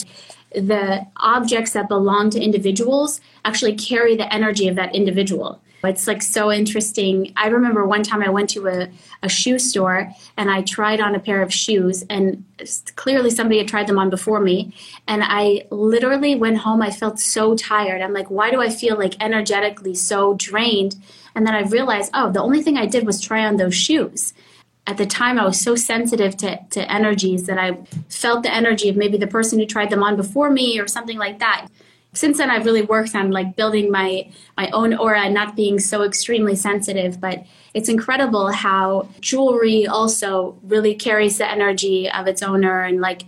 [0.61, 5.61] the objects that belong to individuals actually carry the energy of that individual.
[5.83, 7.33] It's like so interesting.
[7.37, 8.89] I remember one time I went to a,
[9.21, 12.43] a shoe store and I tried on a pair of shoes, and
[12.95, 14.73] clearly somebody had tried them on before me.
[15.07, 16.81] And I literally went home.
[16.81, 18.01] I felt so tired.
[18.01, 20.95] I'm like, why do I feel like energetically so drained?
[21.35, 24.33] And then I realized, oh, the only thing I did was try on those shoes
[24.87, 27.77] at the time I was so sensitive to, to energies that I
[28.09, 31.17] felt the energy of maybe the person who tried them on before me or something
[31.17, 31.67] like that.
[32.13, 35.77] Since then I've really worked on like building my my own aura and not being
[35.77, 42.41] so extremely sensitive, but it's incredible how jewelry also really carries the energy of its
[42.41, 43.23] owner and like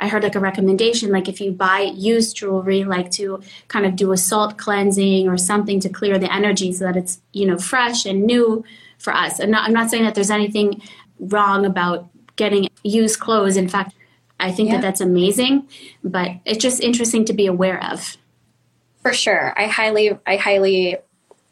[0.00, 3.94] I heard like a recommendation like if you buy used jewelry like to kind of
[3.94, 7.58] do a salt cleansing or something to clear the energy so that it's you know
[7.58, 8.64] fresh and new
[9.02, 9.40] for us.
[9.40, 10.80] I'm not, I'm not saying that there's anything
[11.22, 13.56] wrong about getting used clothes.
[13.56, 13.94] In fact,
[14.40, 14.76] I think yeah.
[14.76, 15.68] that that's amazing,
[16.02, 18.16] but it's just interesting to be aware of.
[19.02, 19.52] For sure.
[19.56, 20.98] I highly, I highly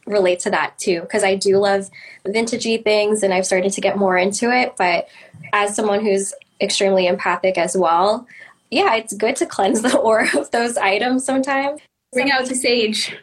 [0.07, 1.89] relate to that too, because I do love
[2.27, 4.75] vintagey things and I've started to get more into it.
[4.77, 5.09] But
[5.53, 8.27] as someone who's extremely empathic as well,
[8.71, 11.81] yeah, it's good to cleanse the aura of those items sometimes.
[12.13, 13.17] Bring out the sage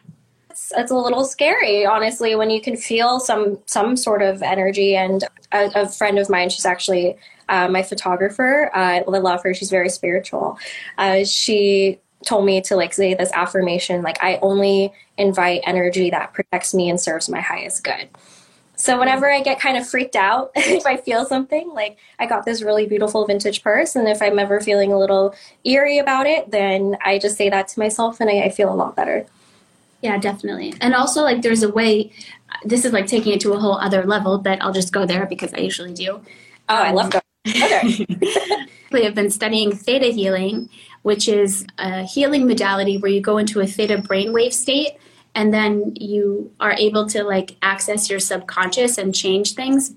[0.75, 4.95] it's a little scary, honestly, when you can feel some some sort of energy.
[4.95, 7.17] And a, a friend of mine, she's actually
[7.49, 8.69] uh, my photographer.
[8.73, 9.53] Uh, I love her.
[9.53, 10.57] She's very spiritual.
[10.97, 16.33] Uh, she told me to like say this affirmation, like I only invite energy that
[16.33, 18.09] protects me and serves my highest good.
[18.75, 22.45] So whenever I get kind of freaked out, if I feel something, like I got
[22.45, 26.51] this really beautiful vintage purse, and if I'm ever feeling a little eerie about it,
[26.51, 29.25] then I just say that to myself and I, I feel a lot better.
[30.07, 30.73] Yeah, definitely.
[30.79, 32.13] And also, like, there's a way,
[32.63, 35.25] this is like taking it to a whole other level, but I'll just go there
[35.25, 36.21] because I usually do.
[36.69, 37.23] Oh, I love going.
[37.45, 38.05] Okay.
[38.93, 40.69] we have been studying theta healing,
[41.01, 44.93] which is a healing modality where you go into a theta brainwave state
[45.35, 49.93] and then you are able to like access your subconscious and change things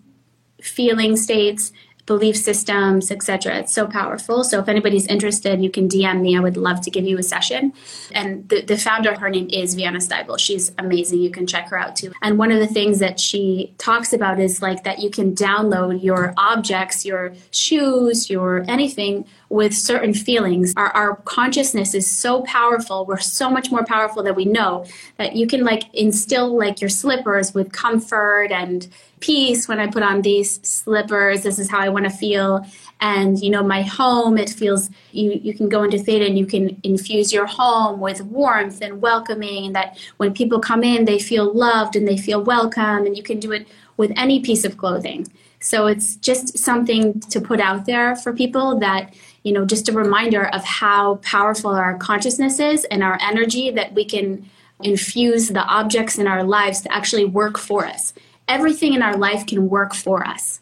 [0.61, 1.73] feeling states
[2.12, 4.42] belief systems etc it's so powerful.
[4.42, 6.37] So if anybody's interested you can dm me.
[6.37, 7.73] I would love to give you a session.
[8.12, 10.37] And the, the founder her name is Vianna Stibal.
[10.38, 11.20] She's amazing.
[11.20, 12.11] You can check her out too.
[12.23, 16.03] And one of the things that she talks about is like that you can download
[16.03, 20.73] your objects your shoes your anything with certain feelings.
[20.77, 23.05] Our, our consciousness is so powerful.
[23.05, 24.87] We're so much more powerful than we know
[25.18, 28.88] that you can like instill like your slippers with comfort and
[29.20, 31.42] peace when I put on these slippers.
[31.42, 32.66] This is how I want to feel.
[33.00, 36.46] And you know, my home, it feels you you can go into theta and you
[36.46, 41.18] can infuse your home with warmth and welcoming and that when people come in they
[41.18, 44.76] feel loved and they feel welcome and you can do it with any piece of
[44.76, 45.26] clothing.
[45.61, 49.92] So it's just something to put out there for people that you know, just a
[49.92, 54.48] reminder of how powerful our consciousness is and our energy that we can
[54.83, 58.12] infuse the objects in our lives to actually work for us.
[58.51, 60.61] Everything in our life can work for us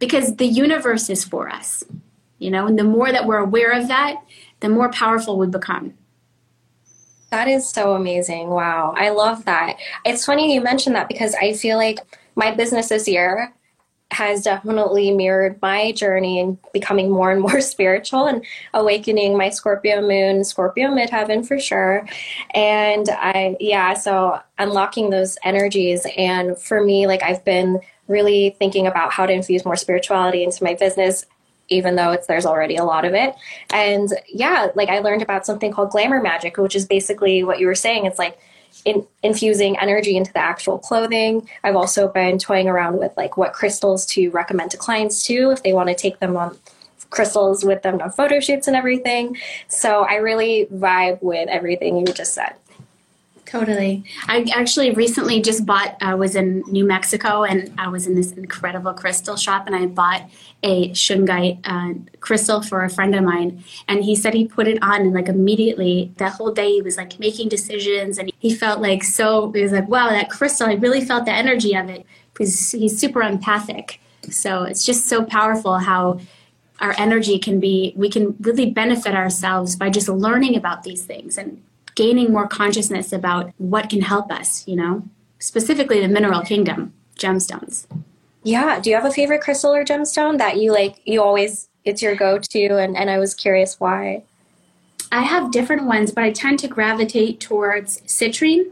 [0.00, 1.84] because the universe is for us,
[2.40, 4.16] you know, and the more that we're aware of that,
[4.58, 5.94] the more powerful we become.
[7.30, 8.48] That is so amazing.
[8.48, 8.92] Wow.
[8.96, 9.76] I love that.
[10.04, 12.00] It's funny you mentioned that because I feel like
[12.34, 13.54] my business this year
[14.10, 18.44] has definitely mirrored my journey in becoming more and more spiritual and
[18.74, 22.06] awakening my Scorpio moon, Scorpio midheaven for sure.
[22.54, 26.06] And I, yeah, so unlocking those energies.
[26.16, 30.64] And for me, like I've been really thinking about how to infuse more spirituality into
[30.64, 31.26] my business
[31.70, 33.34] even though it's there's already a lot of it
[33.72, 37.66] and yeah like i learned about something called glamour magic which is basically what you
[37.66, 38.38] were saying it's like
[38.84, 41.48] in, infusing energy into the actual clothing.
[41.64, 45.62] I've also been toying around with like what crystals to recommend to clients too if
[45.62, 46.56] they want to take them on
[47.10, 49.36] crystals with them on photo shoots and everything.
[49.68, 52.54] So I really vibe with everything you just said.
[53.48, 54.04] Totally.
[54.26, 58.32] I actually recently just bought, I was in New Mexico and I was in this
[58.32, 60.28] incredible crystal shop and I bought
[60.62, 63.64] a shungite uh, crystal for a friend of mine.
[63.88, 66.98] And he said he put it on and like immediately that whole day he was
[66.98, 70.74] like making decisions and he felt like so, he was like, wow, that crystal, I
[70.74, 73.98] really felt the energy of it because he's super empathic.
[74.28, 76.20] So it's just so powerful how
[76.80, 81.38] our energy can be, we can really benefit ourselves by just learning about these things
[81.38, 81.62] and
[81.98, 85.02] gaining more consciousness about what can help us, you know,
[85.40, 87.86] specifically the mineral kingdom, gemstones.
[88.44, 88.78] Yeah.
[88.78, 92.14] Do you have a favorite crystal or gemstone that you like, you always, it's your
[92.14, 92.78] go to?
[92.78, 94.22] And, and I was curious why.
[95.10, 98.70] I have different ones, but I tend to gravitate towards citrine.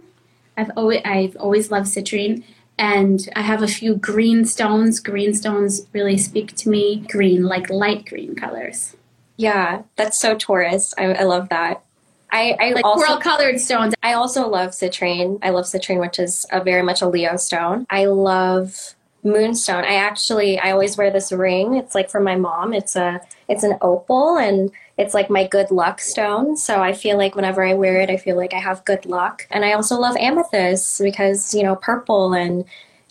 [0.56, 2.44] I've always, I've always loved citrine.
[2.78, 5.00] And I have a few green stones.
[5.00, 7.04] Green stones really speak to me.
[7.08, 8.94] Green, like light green colors.
[9.36, 10.94] Yeah, that's so Taurus.
[10.96, 11.82] I, I love that.
[12.30, 13.94] I, I like also, coral colored stones.
[14.02, 15.38] I also love citrine.
[15.42, 17.86] I love citrine, which is a very much a Leo stone.
[17.90, 19.84] I love moonstone.
[19.84, 21.76] I actually I always wear this ring.
[21.76, 22.72] It's like for my mom.
[22.72, 26.56] It's a it's an opal and it's like my good luck stone.
[26.56, 29.46] So I feel like whenever I wear it, I feel like I have good luck.
[29.50, 32.64] And I also love amethyst because, you know, purple and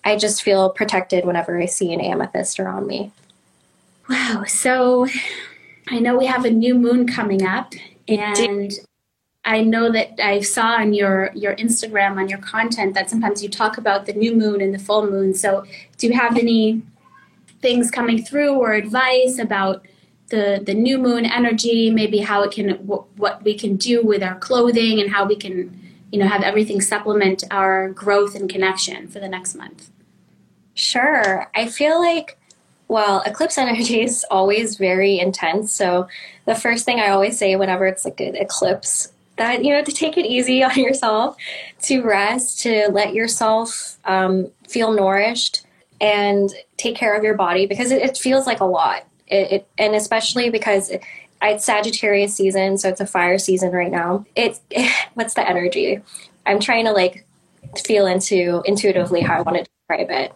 [0.04, 3.12] I just feel protected whenever I see an amethyst around me.
[4.10, 4.44] Wow.
[4.48, 5.08] So
[5.90, 7.74] I know we have a new moon coming up
[8.08, 8.72] and
[9.46, 13.50] I know that I saw on your your Instagram on your content that sometimes you
[13.50, 15.36] talk about the new moon and the full moon.
[15.36, 15.64] So,
[15.98, 16.82] do you have any
[17.62, 19.86] things coming through or advice about
[20.30, 21.92] the the new moon energy?
[21.92, 25.80] Maybe how it can what we can do with our clothing and how we can
[26.12, 29.92] you know have everything supplement our growth and connection for the next month.
[30.74, 32.40] Sure, I feel like
[32.88, 35.72] well, eclipse energy is always very intense.
[35.72, 36.08] So,
[36.46, 39.92] the first thing I always say whenever it's like an eclipse that you know to
[39.92, 41.38] take it easy on yourself
[41.84, 45.66] to rest to let yourself um, feel nourished
[46.02, 49.06] and take care of your body because it, it feels like a lot.
[49.28, 51.02] It, it, and especially because it,
[51.42, 54.26] it's sagittarius season so it's a fire season right now.
[54.36, 54.62] It's
[55.14, 56.02] what's the energy?
[56.46, 57.26] I'm trying to like
[57.84, 60.34] feel into intuitively how I want to describe it.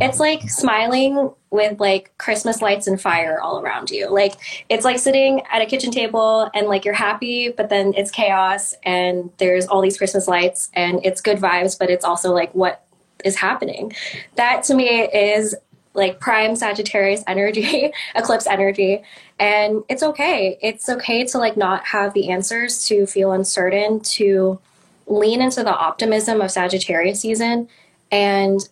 [0.00, 4.10] It's like smiling with like Christmas lights and fire all around you.
[4.10, 4.34] Like
[4.68, 8.74] it's like sitting at a kitchen table and like you're happy, but then it's chaos
[8.82, 12.84] and there's all these Christmas lights and it's good vibes, but it's also like what
[13.24, 13.92] is happening.
[14.34, 15.54] That to me is
[15.94, 19.02] like prime Sagittarius energy, eclipse energy.
[19.38, 20.58] And it's okay.
[20.60, 24.58] It's okay to like not have the answers, to feel uncertain, to
[25.06, 27.68] lean into the optimism of Sagittarius season
[28.10, 28.68] and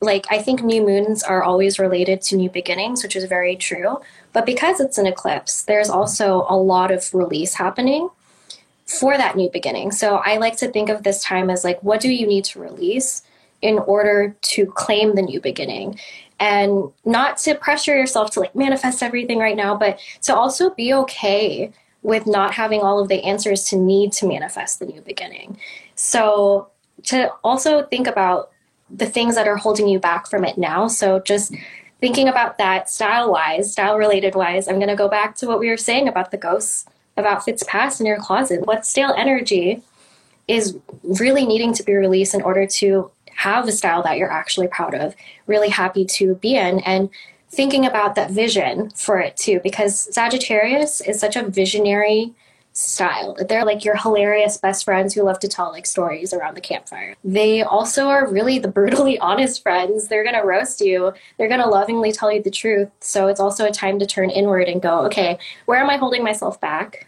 [0.00, 4.00] like I think new moons are always related to new beginnings, which is very true.
[4.32, 8.08] But because it's an eclipse, there's also a lot of release happening
[8.86, 9.92] for that new beginning.
[9.92, 12.60] So I like to think of this time as like, what do you need to
[12.60, 13.22] release
[13.62, 15.98] in order to claim the new beginning?
[16.38, 20.94] And not to pressure yourself to like manifest everything right now, but to also be
[20.94, 21.72] okay
[22.02, 25.58] with not having all of the answers to need to manifest the new beginning.
[25.94, 26.70] So
[27.04, 28.49] to also think about
[28.94, 30.88] the things that are holding you back from it now.
[30.88, 31.54] So just
[32.00, 35.58] thinking about that style wise, style related wise, I'm going to go back to what
[35.58, 36.86] we were saying about the ghosts
[37.16, 38.66] about outfits past in your closet.
[38.66, 39.82] What stale energy
[40.48, 44.68] is really needing to be released in order to have a style that you're actually
[44.68, 45.14] proud of,
[45.46, 47.10] really happy to be in, and
[47.50, 52.32] thinking about that vision for it too, because Sagittarius is such a visionary
[52.72, 53.36] style.
[53.48, 57.16] They're like your hilarious best friends who love to tell like stories around the campfire.
[57.24, 60.08] They also are really the brutally honest friends.
[60.08, 61.12] They're going to roast you.
[61.36, 62.88] They're going to lovingly tell you the truth.
[63.00, 66.22] So it's also a time to turn inward and go, okay, where am I holding
[66.22, 67.06] myself back?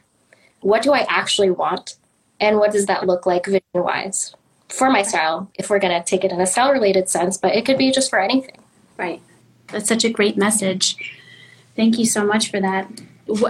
[0.60, 1.96] What do I actually want?
[2.40, 4.34] And what does that look like vision wise
[4.68, 7.54] for my style if we're going to take it in a style related sense, but
[7.54, 8.58] it could be just for anything.
[8.96, 9.20] Right.
[9.68, 10.96] That's such a great message.
[11.76, 12.88] Thank you so much for that.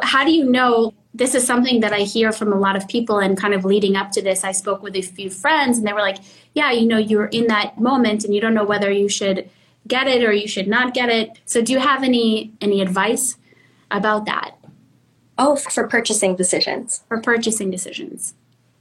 [0.02, 3.18] How do you know this is something that I hear from a lot of people
[3.18, 5.92] and kind of leading up to this I spoke with a few friends and they
[5.92, 6.18] were like,
[6.54, 9.48] "Yeah, you know, you're in that moment and you don't know whether you should
[9.86, 13.36] get it or you should not get it." So do you have any any advice
[13.90, 14.52] about that?
[15.36, 17.04] Oh, for purchasing decisions.
[17.08, 18.34] For purchasing decisions.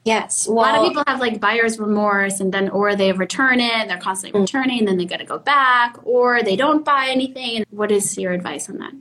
[0.03, 0.47] Yes.
[0.47, 3.71] Well, a lot of people have like buyer's remorse and then or they return it
[3.71, 4.43] and they're constantly mm.
[4.43, 7.65] returning then they got to go back or they don't buy anything.
[7.69, 8.93] What is your advice on that?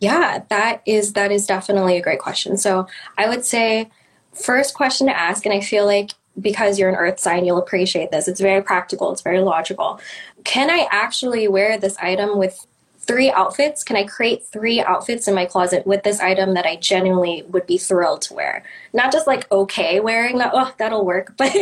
[0.00, 2.56] Yeah, that is that is definitely a great question.
[2.56, 2.86] So
[3.16, 3.90] I would say
[4.32, 8.12] first question to ask, and I feel like because you're an earth sign, you'll appreciate
[8.12, 8.28] this.
[8.28, 10.00] It's very practical, it's very logical.
[10.44, 12.64] Can I actually wear this item with
[13.00, 13.82] three outfits?
[13.82, 17.66] Can I create three outfits in my closet with this item that I genuinely would
[17.66, 18.62] be thrilled to wear?
[18.92, 21.52] Not just like okay wearing that, oh, that'll work, but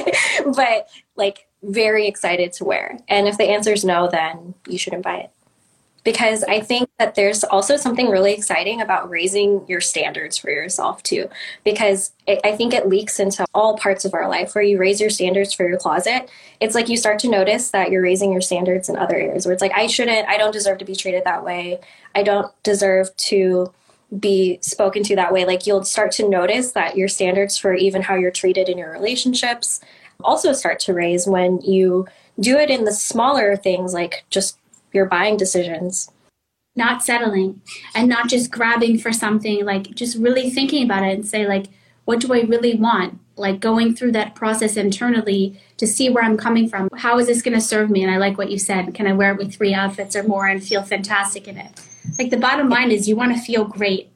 [0.55, 2.99] but like very excited to wear.
[3.09, 5.31] And if the answer is no, then you shouldn't buy it
[6.07, 11.03] because I think that there's also something really exciting about raising your standards for yourself
[11.03, 11.29] too.
[11.65, 15.01] Because it, I think it leaks into all parts of our life where you raise
[15.01, 16.31] your standards for your closet.
[16.61, 19.53] It's like you start to notice that you're raising your standards in other areas where
[19.53, 21.81] it's like, I shouldn't, I don't deserve to be treated that way.
[22.15, 23.73] I don't deserve to
[24.17, 25.45] be spoken to that way.
[25.45, 28.93] Like you'll start to notice that your standards for even how you're treated in your
[28.93, 29.81] relationships
[30.23, 32.07] also start to raise when you
[32.39, 34.57] do it in the smaller things like just
[34.97, 36.11] your buying decisions.
[36.75, 37.63] Not settling
[37.95, 41.67] and not just grabbing for something, like just really thinking about it and say, like,
[42.05, 43.19] what do I really want?
[43.37, 46.89] Like going through that process internally to see where I'm coming from.
[46.97, 48.03] How is this going to serve me?
[48.03, 48.95] And I like what you said.
[48.95, 51.81] Can I wear it with three outfits or more and feel fantastic in it?
[52.19, 54.11] Like the bottom line is you want to feel great,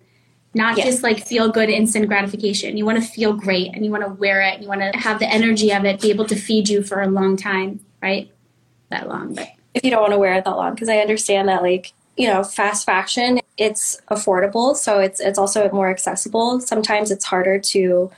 [0.54, 0.86] not yes.
[0.86, 2.76] just like feel good instant gratification.
[2.76, 4.60] You want to feel great and you want to wear it.
[4.60, 7.08] You want to have the energy of it, be able to feed you for a
[7.08, 8.30] long time, right?
[8.90, 11.48] That long, but if you don't want to wear it that long because I understand
[11.48, 16.60] that like you know fast fashion it's affordable so it's it's also more accessible.
[16.60, 18.10] Sometimes it's harder to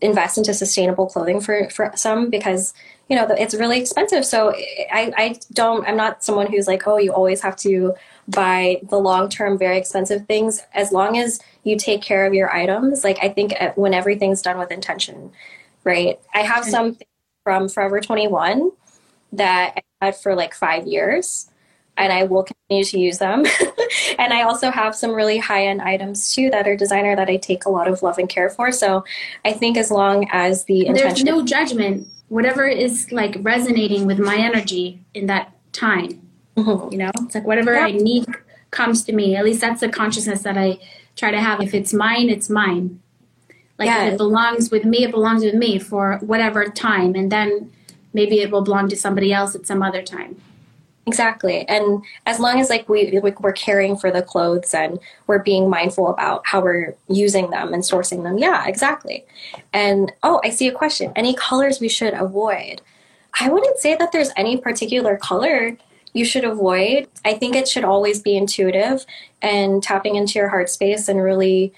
[0.00, 2.74] invest into sustainable clothing for for some because
[3.08, 4.24] you know it's really expensive.
[4.24, 4.50] So
[4.92, 7.94] i i don't i'm not someone who's like oh you always have to
[8.26, 10.62] buy the long term very expensive things.
[10.74, 14.42] As long as you take care of your items like i think uh, when everything's
[14.42, 15.32] done with intention
[15.84, 16.18] right?
[16.34, 16.96] I have some
[17.44, 18.72] from forever 21
[19.36, 21.50] that I had for like five years
[21.96, 23.44] and I will continue to use them.
[24.18, 27.36] and I also have some really high end items too that are designer that I
[27.36, 28.72] take a lot of love and care for.
[28.72, 29.04] So
[29.44, 31.08] I think as long as the intention.
[31.08, 32.08] There's no judgment.
[32.28, 36.20] Whatever is like resonating with my energy in that time.
[36.56, 36.92] Mm-hmm.
[36.92, 37.86] You know, it's like whatever yeah.
[37.86, 38.26] I need
[38.70, 39.36] comes to me.
[39.36, 40.78] At least that's the consciousness that I
[41.16, 41.60] try to have.
[41.60, 43.00] If it's mine, it's mine.
[43.78, 44.04] Like yeah.
[44.04, 47.14] if it belongs with me, it belongs with me for whatever time.
[47.14, 47.72] And then
[48.14, 50.40] maybe it will belong to somebody else at some other time.
[51.06, 51.68] Exactly.
[51.68, 55.68] And as long as like we like we're caring for the clothes and we're being
[55.68, 59.24] mindful about how we're using them and sourcing them yeah exactly.
[59.72, 61.12] And oh i see a question.
[61.14, 62.80] Any colors we should avoid?
[63.38, 65.76] I wouldn't say that there's any particular color
[66.14, 67.08] you should avoid.
[67.24, 69.04] I think it should always be intuitive
[69.42, 71.72] and tapping into your heart space and really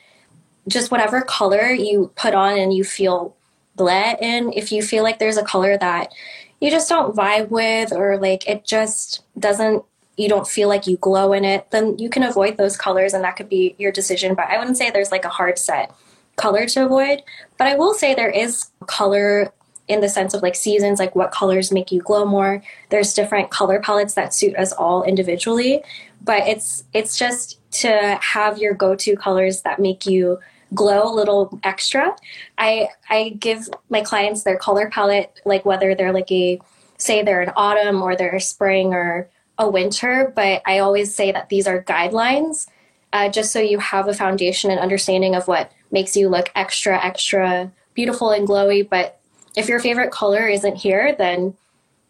[0.68, 3.36] just whatever color you put on and you feel
[3.77, 4.53] bleh in.
[4.53, 6.12] If you feel like there's a color that
[6.61, 9.85] you just don't vibe with or like it just doesn't
[10.16, 13.22] you don't feel like you glow in it, then you can avoid those colors and
[13.22, 14.35] that could be your decision.
[14.35, 15.95] But I wouldn't say there's like a hard set
[16.37, 17.22] color to avoid.
[17.59, 19.53] But I will say there is color
[19.89, 22.62] in the sense of like seasons, like what colors make you glow more.
[22.91, 25.83] There's different color palettes that suit us all individually,
[26.24, 30.39] but it's it's just to have your go-to colors that make you
[30.75, 32.14] glow a little extra.
[32.59, 36.61] I I give my clients their color palette, like whether they're like a
[36.99, 41.33] say they're an autumn or they're a spring or a winter, but I always say
[41.33, 42.69] that these are guidelines,
[43.12, 47.03] uh, just so you have a foundation and understanding of what makes you look extra,
[47.03, 48.89] extra beautiful and glowy.
[48.89, 49.19] But
[49.57, 51.55] if your favorite color isn't here, then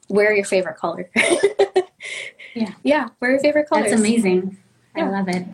[0.09, 1.09] wear your favorite color.
[2.55, 2.73] yeah.
[2.83, 3.83] Yeah, wear your favorite color.
[3.83, 4.59] That's amazing.
[4.97, 5.07] Yeah.
[5.07, 5.47] I love it.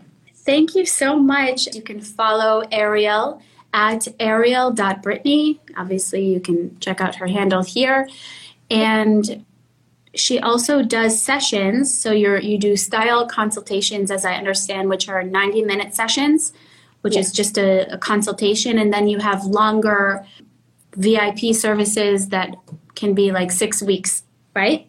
[0.44, 1.72] Thank you so much.
[1.74, 3.40] You can follow Ariel
[3.72, 5.60] at ariel.britney.
[5.76, 8.08] Obviously, you can check out her handle here.
[8.70, 9.44] And
[10.14, 11.96] she also does sessions.
[11.96, 16.52] So you you do style consultations, as I understand, which are 90 minute sessions,
[17.02, 18.78] which is just a, a consultation.
[18.78, 20.26] And then you have longer
[20.96, 22.54] VIP services that
[22.94, 24.24] can be like six weeks,
[24.54, 24.86] right?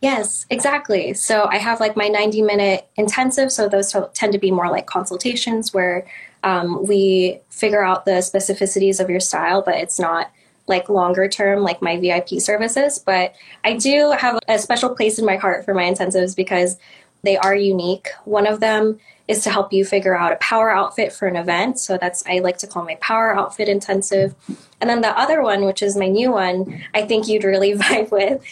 [0.00, 1.12] Yes, exactly.
[1.12, 3.52] So I have like my 90 minute intensive.
[3.52, 6.06] So those tend to be more like consultations where
[6.42, 10.30] um, we figure out the specificities of your style, but it's not
[10.66, 12.98] like longer term, like my VIP services.
[12.98, 13.34] But
[13.64, 16.78] I do have a special place in my heart for my intensives because
[17.22, 18.08] they are unique.
[18.24, 18.98] One of them
[19.28, 21.78] is to help you figure out a power outfit for an event.
[21.78, 24.34] So that's, I like to call my power outfit intensive.
[24.80, 28.10] And then the other one, which is my new one, I think you'd really vibe
[28.10, 28.42] with.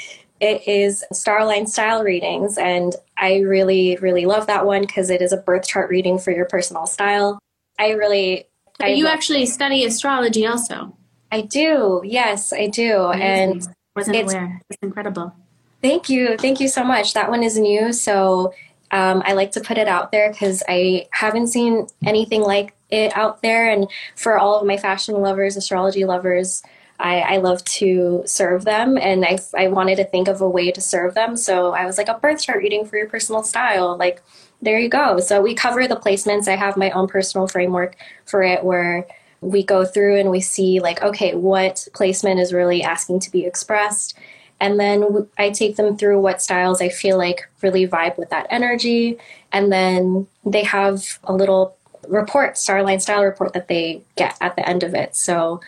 [0.41, 2.59] It is Starline Style Readings.
[2.59, 6.31] And I really, really love that one because it is a birth chart reading for
[6.31, 7.39] your personal style.
[7.79, 8.47] I really.
[8.81, 10.97] I you love- actually study astrology also.
[11.31, 12.03] I do.
[12.05, 13.03] Yes, I do.
[13.03, 13.23] Amazing.
[13.23, 14.63] And wasn't it's, aware.
[14.71, 15.35] It's incredible.
[15.83, 16.37] Thank you.
[16.39, 17.15] Thank you so much.
[17.15, 17.93] That one is new.
[17.93, 18.55] So
[18.91, 23.17] um, I like to put it out there because I haven't seen anything like it
[23.17, 23.71] out there.
[23.71, 26.63] And for all of my fashion lovers, astrology lovers,
[26.99, 28.99] I, I love to serve them.
[28.99, 31.37] And I, I wanted to think of a way to serve them.
[31.37, 33.97] So I was like, a birth chart reading for your personal style.
[33.97, 34.23] Like,
[34.61, 35.21] there you go.
[35.21, 36.49] So we cover the placements.
[36.49, 37.95] I have my own personal framework
[38.25, 39.07] for it where
[39.41, 43.47] we go through and we see like okay what placement is really asking to be
[43.47, 44.19] expressed
[44.61, 48.47] and then i take them through what styles i feel like really vibe with that
[48.51, 49.17] energy
[49.53, 51.77] and then they have a little
[52.09, 55.61] report starline style report that they get at the end of it so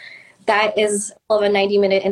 [0.51, 2.03] that is of a 90 minute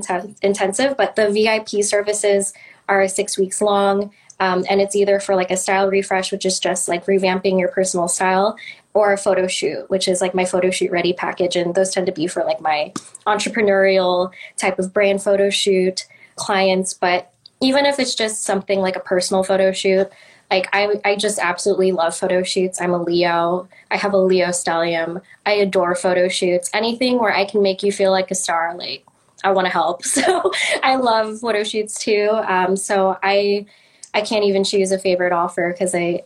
[0.42, 2.52] intensive but the vip services
[2.88, 4.10] are six weeks long
[4.40, 7.68] um, and it's either for like a style refresh which is just like revamping your
[7.68, 8.56] personal style
[8.98, 11.56] or a photo shoot, which is like my photo shoot ready package.
[11.56, 12.92] And those tend to be for like my
[13.26, 16.94] entrepreneurial type of brand photo shoot clients.
[16.94, 20.10] But even if it's just something like a personal photo shoot,
[20.50, 22.80] like I, I just absolutely love photo shoots.
[22.80, 23.68] I'm a Leo.
[23.90, 25.20] I have a Leo stellium.
[25.44, 26.70] I adore photo shoots.
[26.72, 29.04] Anything where I can make you feel like a star, like
[29.44, 30.02] I want to help.
[30.04, 32.30] So I love photo shoots too.
[32.48, 33.66] Um, so I,
[34.14, 36.22] I can't even choose a favorite offer because I,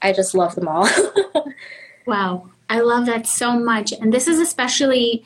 [0.00, 0.88] I just love them all.
[2.06, 2.50] Wow.
[2.70, 3.92] I love that so much.
[3.92, 5.24] And this is especially,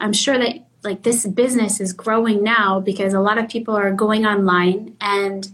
[0.00, 3.92] I'm sure that like this business is growing now because a lot of people are
[3.92, 5.48] going online and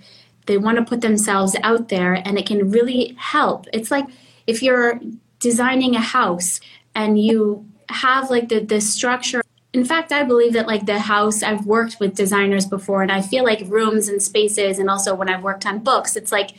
[0.47, 3.67] they want to put themselves out there and it can really help.
[3.73, 4.07] It's like
[4.47, 5.01] if you're
[5.39, 6.61] designing a house
[6.95, 11.43] and you have like the, the structure in fact i believe that like the house
[11.43, 15.29] i've worked with designers before and i feel like rooms and spaces and also when
[15.29, 16.53] i've worked on books it's like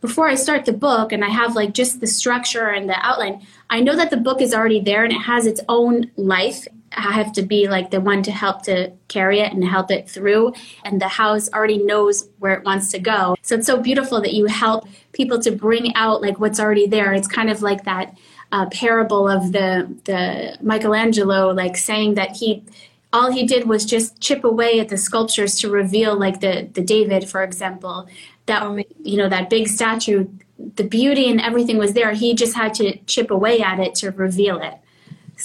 [0.00, 3.46] before I start the book and I have like just the structure and the outline,
[3.68, 6.66] I know that the book is already there and it has its own life.
[6.92, 10.08] I have to be like the one to help to carry it and help it
[10.08, 10.54] through.
[10.84, 13.36] And the house already knows where it wants to go.
[13.42, 17.12] So it's so beautiful that you help people to bring out like what's already there.
[17.12, 18.16] It's kind of like that
[18.52, 22.64] uh, parable of the the Michelangelo, like saying that he
[23.12, 26.82] all he did was just chip away at the sculptures to reveal like the the
[26.82, 28.08] David, for example,
[28.46, 28.62] that
[29.04, 30.26] you know that big statue
[30.74, 34.10] the beauty and everything was there he just had to chip away at it to
[34.10, 34.74] reveal it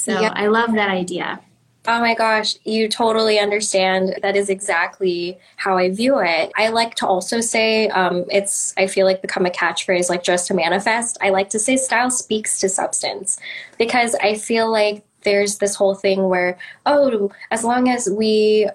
[0.05, 0.33] so yeah.
[0.35, 1.39] i love that idea
[1.87, 4.17] Oh my gosh, you totally understand.
[4.23, 6.51] That is exactly how I view it.
[6.57, 10.47] I like to also say um, it's, I feel like, become a catchphrase, like just
[10.47, 11.17] to manifest.
[11.21, 13.39] I like to say style speaks to substance
[13.77, 18.67] because I feel like there's this whole thing where, oh, as long as we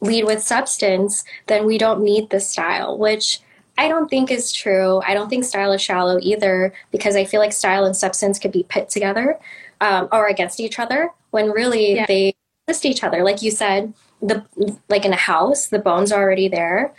[0.00, 3.40] lead with substance, then we don't need the style, which
[3.76, 5.02] I don't think is true.
[5.06, 8.52] I don't think style is shallow either because I feel like style and substance could
[8.52, 9.38] be put together
[9.80, 12.06] um, or against each other when really yeah.
[12.06, 12.34] they
[12.68, 13.24] assist each other.
[13.24, 14.44] Like you said, the
[14.88, 16.94] like in a house, the bones are already there.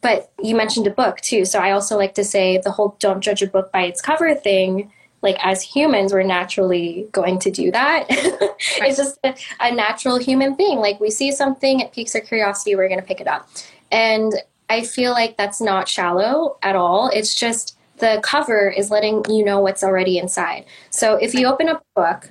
[0.00, 3.20] But you mentioned a book too, so I also like to say the whole "don't
[3.22, 4.90] judge a book by its cover" thing
[5.24, 8.06] like as humans we're naturally going to do that
[8.78, 8.90] right.
[8.90, 12.76] it's just a, a, natural human thing like we see something it piques our curiosity
[12.76, 13.48] we're going to pick it up
[13.90, 14.34] and
[14.68, 19.44] i feel like that's not shallow at all it's just the cover is letting you
[19.44, 20.64] know what's already inside.
[20.90, 22.30] So if you open a book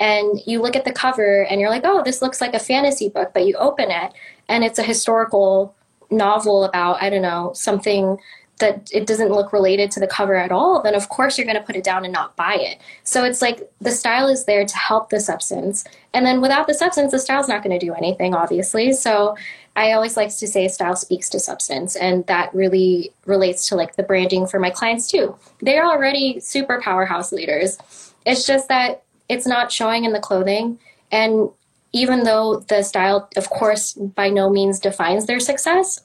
[0.00, 3.08] and you look at the cover and you're like oh this looks like a fantasy
[3.08, 4.12] book but you open it
[4.48, 5.74] and it's a historical
[6.10, 8.18] novel about i don't know something
[8.58, 11.58] that it doesn't look related to the cover at all, then of course you're going
[11.58, 12.78] to put it down and not buy it.
[13.02, 15.84] So it's like the style is there to help the substance.
[16.12, 18.92] And then without the substance, the style's not going to do anything, obviously.
[18.92, 19.36] So
[19.74, 21.96] I always like to say style speaks to substance.
[21.96, 25.36] And that really relates to like the branding for my clients too.
[25.60, 27.78] They're already super powerhouse leaders.
[28.24, 30.78] It's just that it's not showing in the clothing.
[31.10, 31.50] And
[31.92, 36.00] even though the style, of course, by no means defines their success,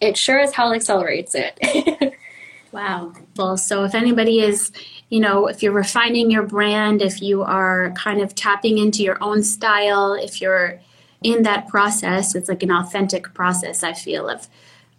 [0.00, 2.14] it sure as hell accelerates it.
[2.72, 3.12] wow.
[3.36, 4.72] Well, so if anybody is,
[5.08, 9.22] you know, if you're refining your brand, if you are kind of tapping into your
[9.22, 10.80] own style, if you're
[11.22, 14.48] in that process, it's like an authentic process, I feel, of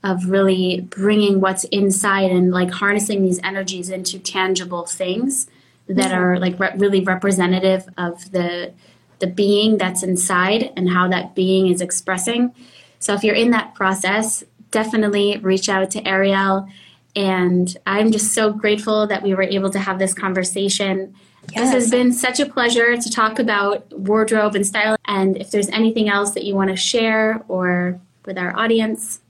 [0.04, 5.48] of really bringing what's inside and like harnessing these energies into tangible things
[5.88, 6.20] that mm-hmm.
[6.20, 8.72] are like re- really representative of the
[9.20, 12.54] the being that's inside and how that being is expressing.
[13.00, 16.68] So if you're in that process, definitely reach out to Ariel.
[17.16, 21.16] And I'm just so grateful that we were able to have this conversation.
[21.54, 21.72] Yes.
[21.72, 24.98] This has been such a pleasure to talk about wardrobe and style.
[25.06, 29.22] And if there's anything else that you want to share or with our audience,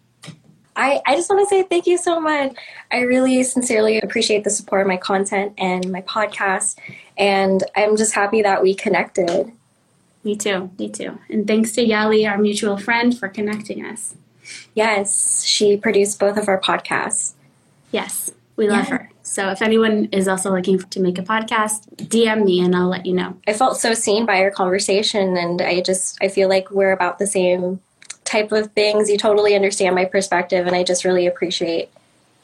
[0.76, 2.56] I, I just want to say thank you so much.
[2.92, 6.78] I really sincerely appreciate the support of my content and my podcast.
[7.18, 9.52] And I'm just happy that we connected.
[10.24, 10.70] Me too.
[10.78, 11.18] Me too.
[11.30, 14.16] And thanks to Yali, our mutual friend, for connecting us.
[14.74, 17.34] Yes, she produced both of our podcasts.
[17.92, 18.98] Yes, we love yeah.
[18.98, 19.12] her.
[19.24, 23.06] So if anyone is also looking to make a podcast, DM me and I'll let
[23.06, 23.38] you know.
[23.48, 27.20] I felt so seen by our conversation and I just I feel like we're about
[27.20, 27.82] the same
[28.24, 29.10] type of things.
[29.10, 31.90] You totally understand my perspective and I just really appreciate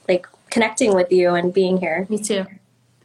[0.08, 2.06] like connecting with you and being here.
[2.10, 2.46] Me too.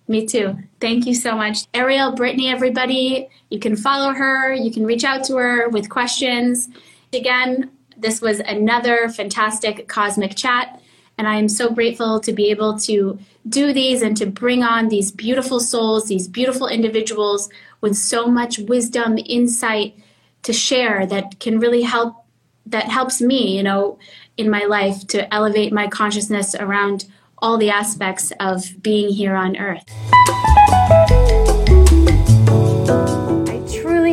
[0.08, 0.58] Me too.
[0.80, 1.66] Thank you so much.
[1.74, 6.68] Ariel, Britney, everybody, you can follow her, you can reach out to her with questions.
[7.12, 10.80] Again, this was another fantastic cosmic chat.
[11.16, 13.18] And I am so grateful to be able to
[13.48, 17.48] do these and to bring on these beautiful souls, these beautiful individuals
[17.80, 19.98] with so much wisdom, insight
[20.42, 22.24] to share that can really help,
[22.66, 23.98] that helps me, you know,
[24.36, 27.06] in my life to elevate my consciousness around
[27.38, 29.84] all the aspects of being here on earth.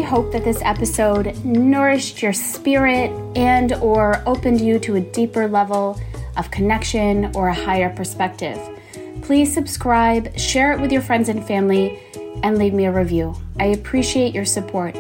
[0.06, 6.00] Hope that this episode nourished your spirit and or opened you to a deeper level
[6.38, 8.58] of connection or a higher perspective.
[9.22, 12.00] Please subscribe, share it with your friends and family,
[12.44, 13.36] and leave me a review.
[13.60, 14.96] I appreciate your support.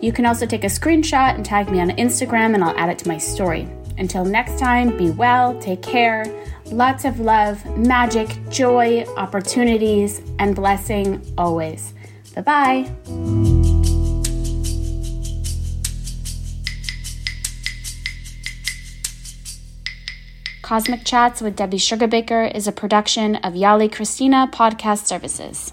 [0.00, 2.98] You can also take a screenshot and tag me on Instagram and I'll add it
[3.00, 3.68] to my story.
[3.98, 6.24] Until next time, be well, take care,
[6.66, 11.94] lots of love, magic, joy, opportunities, and blessing always.
[12.34, 13.55] Bye bye.
[20.66, 25.72] Cosmic Chats with Debbie Sugarbaker is a production of Yali Christina Podcast Services.